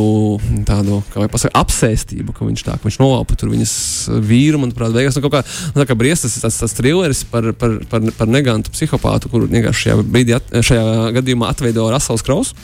tādu 0.68 1.00
pasaka, 1.32 1.52
apsēstību, 1.60 2.34
ka 2.36 2.48
viņš 2.48 2.64
tā, 2.66 2.76
viņš 2.82 2.98
nolaupa 3.02 3.36
tur 3.38 3.52
viņas 3.52 3.74
vīru, 4.24 4.62
manuprāt, 4.62 4.94
beigās. 4.96 5.18
Nu, 5.20 5.32
kā, 5.32 5.44
nu, 5.76 5.86
kā 5.88 5.96
briestas 5.98 6.38
tas, 6.40 6.58
tas 6.62 6.76
trilleris 6.76 7.22
par, 7.28 7.52
par, 7.60 7.78
par, 7.90 8.08
par 8.16 8.30
negantu 8.30 8.72
psihopātu, 8.74 9.32
kuru 9.32 9.50
vienkārši 9.52 9.86
šajā, 9.86 10.02
brīdī, 10.16 10.36
at, 10.38 10.52
šajā 10.66 11.10
gadījumā 11.20 11.52
atveido 11.52 11.88
Rasels 11.92 12.24
Kraus 12.26 12.54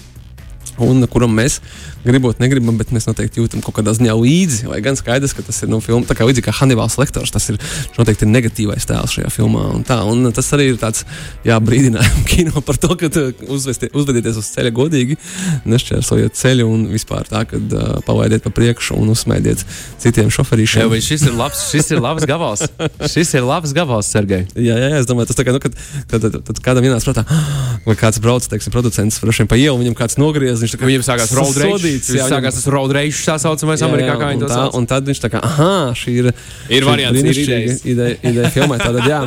un 0.83 1.06
kuram 1.11 1.33
mēs 1.37 1.61
gribot, 2.06 2.38
negribam, 2.42 2.76
bet 2.78 2.92
mēs 2.95 3.09
noteikti 3.09 3.40
jūtam 3.40 3.62
kaut 3.64 3.78
kādā 3.80 3.95
ziņā 3.97 4.14
līdzi. 4.16 4.68
Lai 4.71 4.80
gan 4.85 4.99
skaidrs, 4.99 5.35
ka 5.37 5.45
tas 5.47 5.59
ir 5.64 5.71
nu, 5.73 5.80
film, 5.85 6.04
kā 6.06 6.26
līdzīgi 6.28 6.47
kā 6.47 6.54
Hannibals 6.61 6.99
Lektors, 7.00 7.33
tas 7.35 7.49
ir 7.50 7.59
noteikti 7.97 8.28
negatīvais 8.28 8.87
tēls 8.88 9.16
šajā 9.16 9.33
filmā. 9.35 9.64
Un 9.75 9.85
tā, 9.87 9.99
un 10.06 10.30
tas 10.37 10.50
arī 10.54 10.71
ir 10.73 10.80
tāds 10.80 11.04
jā, 11.47 11.59
brīdinājums 11.62 12.26
kino 12.30 12.62
par 12.66 12.78
to, 12.80 12.92
ka 12.99 13.11
uzvesti, 13.52 13.90
uzvedieties 13.97 14.38
uz 14.40 14.50
ceļa 14.54 14.73
godīgi, 14.76 15.18
nešķērsojiet 15.66 16.38
ceļu 16.38 16.68
un 16.71 16.87
vispār 16.92 17.26
tā, 17.30 17.42
ka 17.49 17.59
uh, 17.59 17.99
palaidiet 18.06 18.47
pa 18.47 18.54
priekšu 18.54 18.99
un 19.00 19.11
uzsmējiet 19.14 19.64
citiem 20.02 20.30
šoferīšiem. 20.35 20.87
Jā, 20.87 21.02
šis 21.09 21.26
ir 21.26 21.37
labs, 21.38 21.66
šis 21.73 21.92
ir 21.97 22.02
labs 22.04 22.26
gabals. 22.28 22.66
šis 23.14 23.35
ir 23.38 23.47
labs 23.47 23.75
gabals, 23.76 24.11
Sergei. 24.12 24.45
Jā, 24.54 24.78
jā, 24.78 24.92
jā, 24.92 25.02
es 25.02 25.11
domāju, 25.11 25.30
tas 25.33 25.40
tā 25.40 25.47
kā, 25.47 25.54
nu, 25.56 25.62
kad, 25.62 25.76
kad, 26.11 26.28
kad, 26.28 26.38
kad 26.50 26.62
kādam 26.71 26.87
vienās 26.87 27.06
prātā, 27.06 27.26
vai 27.88 27.97
kāds 27.99 28.23
brauc, 28.23 28.47
teiksim, 28.50 28.75
producents, 28.75 29.21
pa 29.21 29.59
ielu, 29.59 29.78
viņam 29.80 29.97
kāds 29.99 30.18
nogriez, 30.21 30.62
viņš 30.66 30.75
tā 30.75 30.80
kā 30.82 30.90
viņam 30.90 31.06
sākās 31.06 31.35
road 31.38 31.61
rage. 31.62 31.76
Sodīts, 31.76 32.11
jā, 32.18 32.26
sākās 32.30 32.58
tas 32.58 32.68
road 32.75 32.94
rage, 32.96 33.14
tā 33.23 33.37
saucamais 33.42 33.87
Amerikā, 33.87 34.16
kā 34.20 34.32
viņi 34.35 34.44
to 34.44 34.50
sauc. 34.52 34.76
Un 34.78 34.88
tad 34.90 35.06
viņš 35.08 35.23
tā 35.23 35.30
kā, 35.32 35.42
ah, 35.46 35.94
šī 35.96 36.16
ir. 36.20 36.32
Ir 36.68 36.88
variants, 36.88 37.23
ir 37.23 37.40
ideja. 37.44 37.78
Ideja, 37.87 38.50
filmē, 38.54 38.80
tātad 38.82 39.06
jā. 39.08 39.23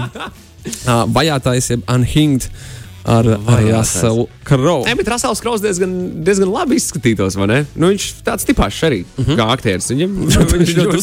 Vajātājs, 1.16 1.72
jeb 1.74 1.88
unhinged. 1.90 2.50
Ar, 3.10 3.30
ar 3.50 3.64
Russell 3.66 4.28
Crowe. 4.48 4.86
Nē, 4.88 4.96
bet 5.00 5.10
Rasels 5.12 5.42
Kraus 5.44 5.62
diezgan, 5.64 5.92
diezgan 6.26 6.52
labi 6.54 6.78
izskatītos, 6.80 7.38
vai 7.40 7.48
ne? 7.50 7.60
Nu, 7.76 7.90
viņš 7.92 8.08
tāds 8.26 8.48
tipāšs 8.48 8.86
arī, 8.88 9.02
uh 9.06 9.26
-huh. 9.26 9.40
kā 9.40 9.48
aktieris. 9.56 9.90
Viņam, 9.94 10.16
Viņš 10.60 10.74
ļoti 10.78 11.00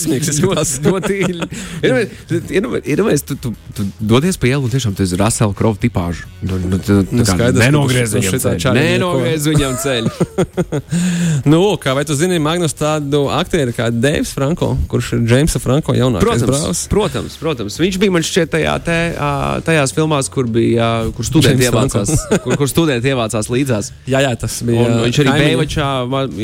ļoti, 1.82 2.82
iedomājies, 2.92 3.24
tu, 3.26 3.36
tu, 3.40 3.52
tu 3.76 3.86
dodies 4.00 4.36
pa 4.36 4.50
ielu 4.50 4.62
un 4.62 4.70
tiešām 4.70 4.94
tas 4.96 5.12
ir 5.12 5.20
Rasela 5.20 5.54
Krova 5.54 5.78
tipāžu. 5.80 6.26
Nu, 6.42 6.58
nu, 6.58 6.78
tu, 6.78 7.02
tu, 7.02 7.16
Nu, 7.16 7.24
ka 7.24 7.50
nenogriez 7.52 8.10
tu- 8.10 8.20
tu 8.20 8.22
viņam 8.22 8.40
ceļu. 8.44 8.74
Nenogriez 8.74 9.46
viņam 9.46 9.76
ceļu. 9.82 10.10
Nu, 11.52 11.60
kā 11.80 11.94
vai 11.94 12.04
tu 12.04 12.14
zini, 12.14 12.38
Magnus, 12.42 12.74
tādu 12.74 13.26
aktieri 13.30 13.72
kā 13.76 13.88
Deivs 13.90 14.32
Franko, 14.34 14.76
kurš 14.90 15.12
ir 15.16 15.20
Džeimsa 15.26 15.60
Franko 15.62 15.94
jaunākais 15.94 16.24
Protams, 16.24 16.50
brālis? 16.50 16.82
protams, 16.90 17.36
protams. 17.40 17.78
Viņš 17.80 17.98
bija 18.02 18.14
man 18.14 18.24
šķiet 18.26 18.52
tajā, 18.56 18.74
te, 18.84 18.96
ā, 19.14 19.30
tajās 19.66 19.94
filmās, 19.96 20.30
kur 20.32 20.48
bija, 20.50 21.06
kur 21.16 21.24
studenti 21.28 21.70
Franco. 21.70 21.95
Ievācās, 21.96 22.40
kur, 22.44 22.56
kur 22.60 22.70
studenti 22.70 23.12
ievācās 23.12 23.50
līdzās. 23.52 23.92
Jā, 24.10 24.22
jā, 24.24 24.32
tas 24.40 24.58
bija. 24.66 24.86
Un 24.86 25.04
viņš 25.06 25.20
arī 25.24 25.36
Bēvačā, 25.42 25.88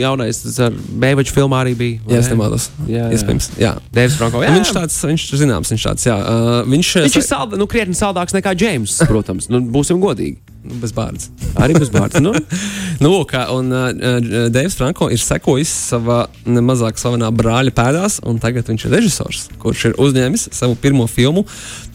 jaunais, 0.01 0.43
ar 0.67 0.79
Bēvaču 1.05 1.37
filmā 1.37 1.63
arī 1.65 1.75
bija. 1.79 2.01
Jā, 2.11 2.23
es 2.23 2.31
ne? 2.31 2.37
nemaldos. 2.37 2.69
Jā, 2.87 3.07
jā. 3.07 3.11
Iespējams. 3.19 3.51
Jā. 3.61 3.75
Devs 3.95 4.19
Franko. 4.21 4.43
Un 4.43 4.49
Jā, 4.49 4.55
Viņš 4.59 4.73
tāds, 4.77 5.01
viņš 5.09 5.27
zināms, 5.41 5.73
viņš 5.75 5.89
tāds, 5.91 6.07
jā. 6.09 6.17
Uh, 6.17 6.63
viņš, 6.71 6.95
Viņš 7.09 7.21
ir 7.21 7.27
salda, 7.27 7.61
nu, 7.61 7.69
krietni 7.71 7.97
saldāks 7.99 8.37
nekā 8.37 8.55
Džeims, 8.59 9.01
protams. 9.09 9.51
Nu, 9.53 9.63
būsim 9.73 10.03
godīgi. 10.03 10.41
Nu, 10.63 10.77
bez 10.79 10.93
bārdas. 10.95 11.27
Arī 11.59 11.75
bez 11.75 11.91
vārds. 11.91 12.21
Nu, 12.23 12.35
Nu, 13.03 13.11
lūk, 13.11 13.33
un 13.51 13.73
uh, 13.75 14.49
Deivs 14.53 14.77
Franko 14.79 15.09
ir 15.11 15.19
sekojis 15.19 15.71
savā 15.91 16.21
nemazāk 16.47 17.01
slavenā 17.01 17.33
brāļa 17.35 17.73
pēdās, 17.75 18.21
un 18.29 18.39
tagad 18.43 18.69
viņš 18.71 18.85
ir 18.87 18.95
režisors, 18.95 19.49
kurš 19.63 19.89
ir 19.89 19.97
uzņēmis 20.03 20.51
savu 20.55 20.77
pirmo 20.79 21.09
filmu, 21.11 21.43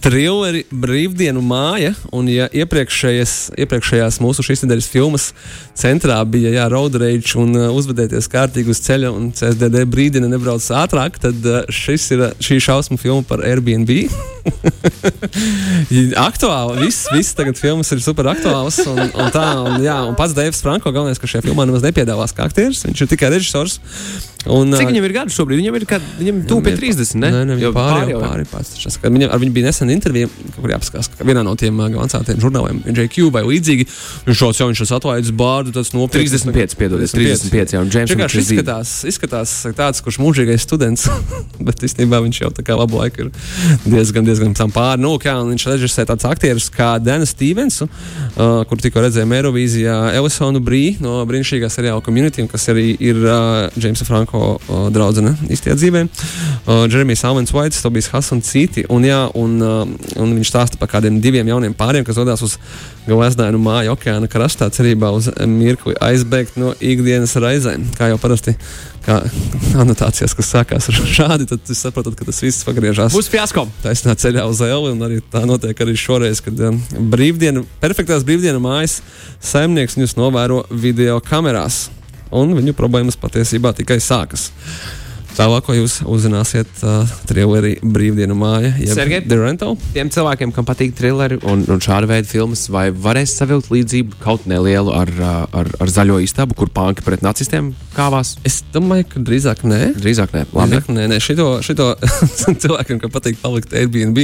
trilleri 0.04 0.64
Brīvdienu 0.72 1.42
māja. 1.44 1.94
Un, 2.16 2.30
ja 2.32 2.48
iepriekšējās 2.54 4.20
mūsu 4.24 4.46
šīs 4.46 4.64
nedēļas 4.66 4.90
filmas 4.92 5.30
centrā 5.78 6.20
bija 6.30 6.54
jā, 6.54 6.68
road 6.72 6.98
rage 7.02 7.38
un 7.40 7.56
uh, 7.58 7.70
uzvedēties 7.78 8.30
kārtīgi 8.32 8.74
uz 8.74 8.82
ceļa, 8.86 9.12
un 9.14 9.32
CSDD 9.38 9.86
brīdiņa 9.90 10.32
nebrauc 10.32 10.68
ātrāk, 10.82 11.20
tad 11.24 11.48
uh, 11.48 11.64
šis 11.74 12.10
ir 12.16 12.26
uh, 12.30 12.36
šī 12.44 12.60
šausmu 12.68 13.00
filma 13.02 13.26
par 13.28 13.44
Airbnb. 13.46 13.94
aktuāli. 16.28 16.86
Viss, 16.86 17.08
viss 17.14 17.36
tagad 17.38 17.60
filmas 17.60 17.92
ir 17.94 18.02
super 18.04 18.30
aktuāls. 18.32 18.80
Un, 18.88 19.04
un 19.06 19.32
tā, 19.34 19.46
un, 19.64 19.78
jā, 19.84 19.98
un 20.08 20.18
pats 20.18 20.36
Deivs 20.38 20.62
Franko 20.64 20.94
galvenais, 20.94 21.20
ka 21.22 21.30
šajā 21.30 21.46
filmā 21.48 21.68
nemaz 21.68 21.86
nepiedalās 21.86 22.36
kā 22.36 22.42
aktieris. 22.48 22.84
Viņš 22.88 23.04
ir 23.04 23.12
tikai 23.14 23.30
režisors. 23.36 23.74
Un, 24.54 24.74
cik 24.74 24.92
viņam 24.92 25.08
ir 25.08 25.14
gadu 25.16 25.34
šobrīd? 25.34 25.62
Viņam 25.62 25.78
ir 25.78 26.46
tuvu 26.48 26.64
pie 26.66 26.76
30, 26.78 27.16
ne? 27.22 27.32
Nē, 27.34 27.58
Jo 27.58 27.72
viņam 27.72 27.76
pāri, 27.76 28.12
jau- 28.14 28.22
pāri, 28.22 28.46
pāri 28.52 28.98
ka 29.02 29.10
Viņam, 29.10 29.32
ar 29.34 29.40
viņu 29.42 29.54
bija 29.56 29.68
nesen 29.68 29.92
intervija, 29.94 30.30
kur 30.56 30.70
jāpaskatās, 30.72 31.10
ka 31.18 31.26
vienā 31.28 31.44
no 31.46 31.56
tiem 31.60 31.80
avansātiem 31.82 32.40
žurnāliem, 32.42 32.82
JQ 32.88 33.32
vai 33.34 33.44
līdzīgi, 33.48 33.88
viņš 34.28 34.38
šos 34.42 34.62
jau 34.62 34.68
viņš 34.70 34.84
ir 34.84 34.94
atlaidis 34.98 35.32
bārdu, 35.32 35.74
tas 35.76 35.92
nopietns. 35.96 36.44
35, 36.46 36.78
piedodies, 36.80 37.16
35, 37.16 37.76
jā, 37.76 37.82
un 37.82 37.92
Džeims 37.92 38.14
Viņš 38.14 38.38
izskatās, 38.44 38.94
izskatās 39.08 39.54
tāds, 39.78 40.02
kurš 40.06 40.20
mūžīgais 40.24 40.64
students, 40.66 41.08
bet 41.68 41.84
īstenībā 41.88 42.22
viņš 42.26 42.42
jau 42.44 42.52
tā 42.56 42.66
kā 42.68 42.78
labu 42.78 43.02
laiku 43.02 43.28
ir 43.28 43.32
diezgan, 43.86 44.28
diezgan 44.28 44.56
tam 44.58 44.72
pāri. 44.76 45.02
Nu, 45.04 45.16
kā, 45.22 45.38
viņš 45.48 45.68
režisē 45.74 46.06
tāds 46.10 46.28
aktieris 46.28 46.70
kā 46.74 46.96
Dana 47.04 47.28
Stevens, 47.30 47.82
uh, 47.82 48.64
kur 48.68 48.82
tikko 48.82 49.04
redzējām 49.06 49.36
Eirovīzijā 49.40 49.98
Elisonu 50.18 50.62
Brī 50.64 50.98
no 51.04 51.20
brīnišķīgā 51.30 51.70
seriāla 51.72 52.04
Community, 52.06 52.44
un 52.46 52.52
kas 52.52 52.68
arī 52.74 52.90
ir 53.00 53.20
uh, 53.24 53.68
Jamesa 53.78 54.08
Franko 54.08 54.37
uh, 54.38 54.88
draudzene 54.94 55.36
dzīvē. 55.48 56.04
Uh, 56.08 56.86
Jeremijs 56.88 57.24
Almens 57.28 57.54
Vaits, 57.56 57.82
Tobijs 57.84 58.10
Hass 58.14 58.34
un 58.36 58.44
citi. 58.46 58.86
Un, 58.94 59.06
jā, 59.08 59.24
un, 59.38 59.58
uh, 59.64 60.12
un 60.22 60.36
viņš 60.38 60.52
stāsta 60.52 60.82
par 60.82 60.92
kādiem 60.92 61.22
diviem 61.24 61.48
jauniem 61.48 61.76
pāriem, 61.78 62.06
kas 62.08 62.20
dodas 62.20 62.44
uz 62.46 62.58
Gleznainu 63.08 63.60
māju 63.64 63.94
okeāna 63.94 64.28
krastā, 64.32 64.68
cerībā 64.74 65.14
uz 65.16 65.30
mirkli 65.48 65.96
aizbēgt 66.04 66.58
no 66.60 66.74
ikdienas 66.84 67.38
raizēm. 67.40 67.86
Kā 67.96 68.10
jau 68.12 68.20
parasti, 68.20 68.56
kā 69.06 69.22
anotācijās, 69.80 70.36
kas 70.36 70.52
sākās 70.52 70.90
ar 70.92 71.00
šādi, 71.16 71.48
tad 71.48 71.72
jūs 71.72 71.86
saprotat, 71.86 72.18
ka 72.20 72.28
tas 72.28 72.42
viss 72.44 72.68
pagriežās. 72.68 73.16
Būs 73.16 73.32
fiasko. 73.32 73.64
Taisnā 73.84 74.18
ceļā 74.20 74.44
uz 74.50 74.62
Eli, 74.66 74.92
un 74.92 75.08
arī 75.08 75.22
tā 75.32 75.46
notiek 75.48 75.86
arī 75.86 75.96
šoreiz, 76.00 76.44
kad 76.44 76.60
um, 76.68 76.82
brīvdienu, 77.14 77.64
perfektās 77.84 78.28
brīvdienu 78.28 78.60
mājas 78.64 79.00
saimnieks 79.40 79.96
viņus 79.98 80.18
novēro 80.20 80.66
video 80.72 81.22
kamerās, 81.24 81.88
un 82.36 82.56
viņu 82.58 82.76
problēmas 82.78 83.20
patiesībā 83.20 83.74
tikai 83.78 84.00
sākas. 84.04 84.50
Tālāk, 85.38 85.68
ko 85.68 85.74
jūs 85.76 86.00
uzzināsiet, 86.10 86.70
uh, 86.82 87.06
trilleri 87.30 87.76
brīvdienu 87.86 88.34
māja, 88.34 88.72
jeb 88.82 89.28
The 89.30 89.38
Rental. 89.38 89.76
Tiem 89.94 90.10
cilvēkiem, 90.14 90.50
kam 90.56 90.66
patīk 90.66 90.96
trilleri 90.98 91.38
un, 91.46 91.62
un 91.70 91.84
šāda 91.84 92.10
veida 92.10 92.26
filmas, 92.26 92.64
vai 92.74 92.88
varēs 92.90 93.36
savilkt 93.38 93.70
līdzību 93.70 94.18
kaut 94.24 94.48
nelielu 94.50 94.96
ar, 94.98 95.12
ar, 95.46 95.70
ar 95.70 95.94
zaļo 95.94 96.18
istabu, 96.26 96.58
kur 96.58 96.72
panki 96.74 97.06
pret 97.06 97.22
nacistiem 97.22 97.70
kāvās? 97.94 98.34
Es 98.50 98.64
domāju, 98.74 99.06
ka 99.14 99.22
drīzāk 99.30 99.62
nē. 99.68 99.82
Drīzāk 100.00 100.34
nē, 100.34 100.48
labi. 100.58 100.74
Drīzāk, 100.74 100.90
nē, 100.98 101.06
nē, 101.14 101.22
šito, 101.22 101.52
šito 101.68 101.92
cilvēkiem, 102.64 103.04
kam 103.06 103.14
patīk 103.14 103.38
palikt 103.44 103.78
Airbnb. 103.78 104.24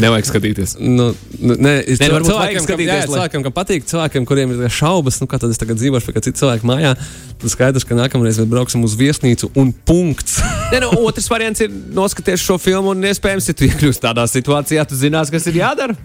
Nevajag 0.00 0.24
skatīties. 0.28 0.76
Nu, 0.80 1.10
nu, 1.38 1.54
nē, 1.56 1.72
Nē, 1.82 1.96
cilvē- 1.98 2.14
varbūt 2.14 2.30
vajag 2.32 2.32
cilvēkiem, 2.32 2.56
kam, 2.56 2.66
skatīties, 2.66 2.88
jā, 2.88 3.00
lai- 3.02 3.08
cilvēkiem, 3.12 3.42
kam 3.44 3.52
patīk, 3.58 3.84
cilvēkiem, 3.90 4.26
kuriem 4.30 4.54
ir 4.56 4.72
šaubas, 4.72 5.18
nu, 5.20 5.26
kā 5.28 5.40
tad 5.42 5.50
es 5.52 5.60
tagad 5.60 5.76
dzīvošu 5.76 6.12
pie 6.14 6.22
cita 6.24 6.38
cilvēka 6.40 6.64
mājā, 6.70 6.94
tad 7.42 7.50
skaidrs, 7.52 7.84
ka 7.84 7.98
nākamreiz 7.98 8.40
mēs 8.40 8.48
brauksim 8.48 8.84
uz 8.86 8.94
viesnīcu 8.96 9.50
un 9.60 9.72
punkts. 9.72 10.38
Nē, 10.72 10.80
nu, 10.86 10.90
otrs 11.04 11.28
variants 11.28 11.60
ir 11.60 11.68
noskatīties 11.70 12.40
šo 12.46 12.56
filmu, 12.62 12.94
un 12.96 13.04
iespējams, 13.10 13.48
ja 13.52 13.54
tu 13.58 13.68
iekļūsi 13.68 14.00
tādā 14.06 14.24
situācijā, 14.30 14.86
tu 14.88 14.96
zinās, 14.96 15.30
kas 15.34 15.46
ir 15.52 15.60
jādara. 15.60 15.96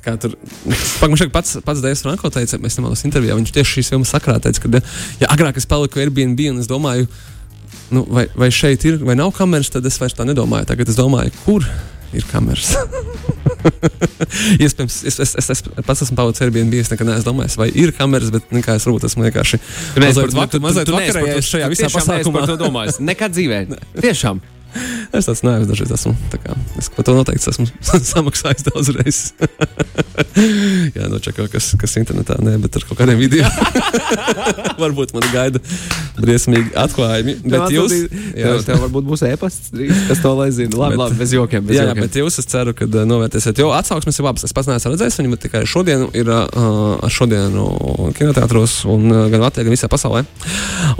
Kā 0.00 0.14
tur 0.16 0.32
Pagaidām, 1.00 1.28
pats, 1.34 1.58
pats 1.64 1.82
Dēls 1.84 2.00
Franko 2.06 2.30
teica, 2.32 2.56
mēs 2.62 2.78
nemaldos 2.78 3.02
intervijā, 3.04 3.34
viņš 3.36 3.50
tieši 3.52 3.74
šīs 3.80 3.90
filmas 3.92 4.08
sakrā 4.14 4.38
teica, 4.40 4.62
ka 4.64 4.80
ja 5.20 5.28
agrāk 5.28 5.58
es 5.60 5.66
paliku 5.68 6.00
Airbnb 6.00 6.40
un 6.54 6.62
es 6.62 6.70
domāju, 6.70 7.04
nu, 7.92 8.06
vai, 8.08 8.24
vai 8.38 8.48
šeit 8.54 8.86
ir 8.88 8.96
vai 9.04 9.12
nav 9.18 9.34
kameras, 9.36 9.68
tad 9.68 9.84
es 9.84 9.98
vairs 10.00 10.14
tā 10.16 10.24
nedomāju. 10.24 10.64
Tagad 10.70 10.88
es 10.88 10.96
domāju, 10.96 11.34
kur 11.44 11.66
ir 12.16 12.24
kameras. 12.30 12.74
Iespējams, 14.60 15.00
es, 15.08 15.18
es, 15.22 15.34
es, 15.38 15.50
es 15.54 15.62
pats 15.86 16.04
esmu 16.06 16.16
palicis 16.18 16.44
Airbnb. 16.46 16.74
Es 16.80 16.90
nekad 16.92 17.08
neesmu 17.08 17.26
domājis, 17.32 17.56
vai 17.60 17.68
ir 17.74 17.92
kameras, 17.96 18.30
bet 18.34 18.52
nekā 18.54 18.76
es 18.78 18.86
varbūt 18.88 19.08
esmu 19.10 19.26
vienkārši 19.28 19.60
mazliet 20.00 20.22
par- 20.22 20.38
vak- 20.38 20.54
tu- 20.54 20.58
tu- 20.60 20.64
mazliet 20.64 20.94
vakarējies 20.94 21.50
šajā 21.54 21.68
visā 21.72 21.90
pasākumā. 21.92 22.40
par 22.40 22.48
to 22.52 22.56
domājis. 22.60 23.00
Nekad 23.10 23.36
dzīvē. 23.36 23.64
Tiešām. 24.00 24.40
Es 25.10 25.26
tāds 25.26 25.40
neesmu, 25.42 25.66
dažreiz 25.66 25.90
esmu. 25.96 26.12
Kā, 26.44 26.52
es 26.78 26.86
par 26.94 27.02
to 27.08 27.10
noteikti 27.16 27.48
esmu 27.50 27.64
samaksājis 28.06 28.62
daudz 28.68 28.92
reizes. 28.94 29.32
Jā, 30.94 31.08
nočakā, 31.10 31.48
kas, 31.50 31.72
kas 31.80 31.96
internetā, 31.98 32.36
nē, 32.38 32.52
bet 32.62 32.78
ar 32.78 32.84
kaut 32.86 33.00
kādiem 33.00 33.18
video. 33.18 33.48
Varbūt 34.78 35.10
man 35.16 35.26
gaida 35.34 35.58
briesmīgi 36.24 36.72
atklājumi. 36.78 37.34
Bet 37.44 37.72
jūs, 37.74 37.94
jā, 38.36 38.52
tev, 38.66 38.80
varbūt 38.86 39.06
būs 39.08 39.24
e-pasts, 39.30 39.70
kas 40.08 40.20
to 40.22 40.32
lai 40.38 40.48
zina. 40.54 40.72
Labi, 40.76 40.96
Bet- 40.96 41.02
labi, 41.04 41.18
bez 41.20 41.34
jokiem. 41.36 41.64
Bez 41.66 41.76
Jā, 41.76 41.82
jā, 41.84 41.92
jokiem. 41.94 42.04
bet 42.06 42.18
jūs, 42.20 42.38
es 42.42 42.48
ceru, 42.50 42.74
ka 42.76 42.86
uh, 42.88 43.02
novērtēsiet. 43.08 43.58
Jo 43.62 43.70
atsauksmes 43.76 44.18
ir 44.20 44.26
labas. 44.28 44.44
Es 44.48 44.54
pats 44.56 44.70
neesmu 44.70 44.92
redzējis 44.94 45.18
viņu, 45.20 45.32
bet 45.34 45.44
tikai 45.46 45.62
šodien 45.68 46.06
ir 46.16 46.30
uh, 46.30 47.08
šodienu 47.10 47.66
kinoteātros, 48.18 48.80
un 48.90 49.06
uh, 49.10 49.22
gan 49.32 49.44
Latvijā, 49.44 49.66
gan 49.68 49.74
visā 49.76 49.90
pasaulē. 49.92 50.24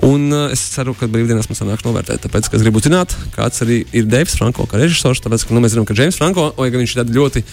Un 0.06 0.28
uh, 0.32 0.46
es 0.54 0.62
ceru, 0.74 0.94
ka 0.98 1.08
brīvdienās 1.10 1.48
mums 1.50 1.60
sanāks 1.62 1.86
novērtēt. 1.86 2.22
Tāpēc, 2.26 2.50
ka 2.50 2.58
es 2.60 2.64
gribu 2.66 2.82
zināt, 2.84 3.16
kāds 3.36 3.62
arī 3.64 3.82
ir 3.96 4.08
Deivs 4.10 4.36
Franko, 4.40 4.66
kā 4.70 4.80
režisors. 4.80 5.22
Tāpēc, 5.24 5.46
ka 5.48 5.56
nu, 5.56 5.62
mēs 5.64 5.74
zinām, 5.76 5.88
ka 5.88 5.96
James 5.98 6.18
Franko, 6.20 6.50
lai 6.58 6.70
gan 6.72 6.82
viņš 6.84 6.96
ir 6.98 7.12
ļoti 7.16 7.44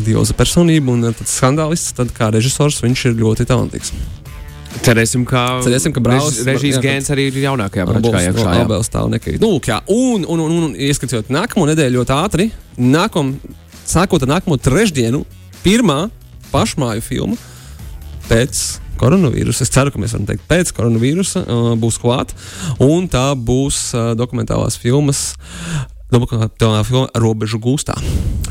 odioza 0.00 0.36
personība 0.38 0.92
un 0.94 1.10
uh, 1.10 1.24
skandālists, 1.28 1.94
tad 1.98 2.12
kā 2.16 2.30
režisors 2.34 2.82
viņš 2.84 3.08
ir 3.10 3.18
ļoti 3.22 3.46
talantīgs. 3.50 3.92
Cerēsim, 4.82 5.22
ka, 5.28 5.60
Cerēsim, 5.64 5.92
ka 5.94 6.00
brālis- 6.02 6.40
rež- 6.42 6.46
režijas 6.48 6.76
jā, 6.76 6.82
ka- 6.82 6.88
gēns 6.88 7.10
arī 7.14 7.26
ir 7.30 7.38
jaunākajā 7.44 7.84
no 7.86 8.00
jā. 8.74 8.80
Stāv 8.82 9.10
nekrīt. 9.12 9.40
Nu, 9.40 9.52
lūk, 9.54 9.68
jā. 9.70 9.80
un, 9.88 10.24
un, 10.28 10.40
un, 10.40 10.56
un 10.68 10.74
ieskatot 10.74 11.30
nākamo 11.30 11.66
nedēļu 11.70 12.00
ļoti 12.00 12.14
ātri, 12.16 12.50
nākam, 12.78 13.36
sākot 13.86 14.22
ar 14.26 14.32
nākamo 14.36 14.58
trešdienu, 14.58 15.24
pirmā 15.64 16.10
pašmāju 16.52 17.02
filma 17.02 17.36
pēc 18.28 18.80
koronavīrusa. 18.98 19.62
Es 19.66 19.70
ceru, 19.74 19.90
ka 19.90 19.98
mēs 19.98 20.12
varam 20.14 20.26
teikt, 20.26 20.44
pēc 20.50 20.70
koronavīrusa 20.76 21.44
uh, 21.46 21.72
būs 21.78 21.98
klāta. 22.02 22.34
Un 22.82 23.08
tā 23.10 23.34
būs 23.36 23.92
uh, 23.94 24.12
dokumentālās 24.18 24.76
filmas. 24.80 25.34
Dokumentālā 26.14 26.84
filma 26.86 27.08
Robežu 27.18 27.58
gūstā. 27.62 27.96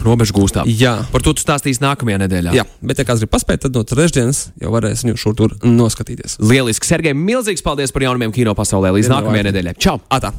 Robežu 0.03 0.35
gūstā. 0.35 0.65
Jā, 0.67 0.97
Par 1.13 1.23
to 1.23 1.31
tu 1.31 1.43
stāstīsi 1.45 1.79
nākamajā 1.83 2.17
nedēļā. 2.25 2.51
jā, 2.57 2.65
bet, 2.83 2.99
ja 2.99 3.05
kāds 3.07 3.23
grib 3.23 3.31
paspēt, 3.31 3.61
tad 3.63 3.77
no 3.77 3.85
trešdienas 3.87 4.49
jau 4.59 4.73
varēs 4.73 5.05
viņu 5.05 5.15
šur 5.21 5.37
tur 5.39 5.55
noskatīties. 5.63 6.37
Lieliski. 6.43 6.89
Sergei, 6.89 7.15
milzīgs 7.15 7.63
paldies 7.63 7.95
par 7.95 8.03
jaunumiem 8.03 8.35
kino 8.35 8.51
pasaulē. 8.57 8.91
Līdz 8.97 9.13
nākamajai 9.13 9.47
nedēļai. 9.47 9.75
Čau! 9.79 10.01
Atā! 10.11 10.33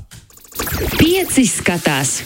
Pieci 1.01 1.47
skatās! 1.49 2.19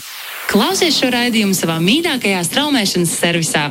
Klausies 0.51 0.97
šo 0.99 1.13
raidījumu 1.15 1.55
savā 1.55 1.79
mīļākajā 1.85 2.43
straumēšanas 2.51 3.15
servisā! 3.21 3.69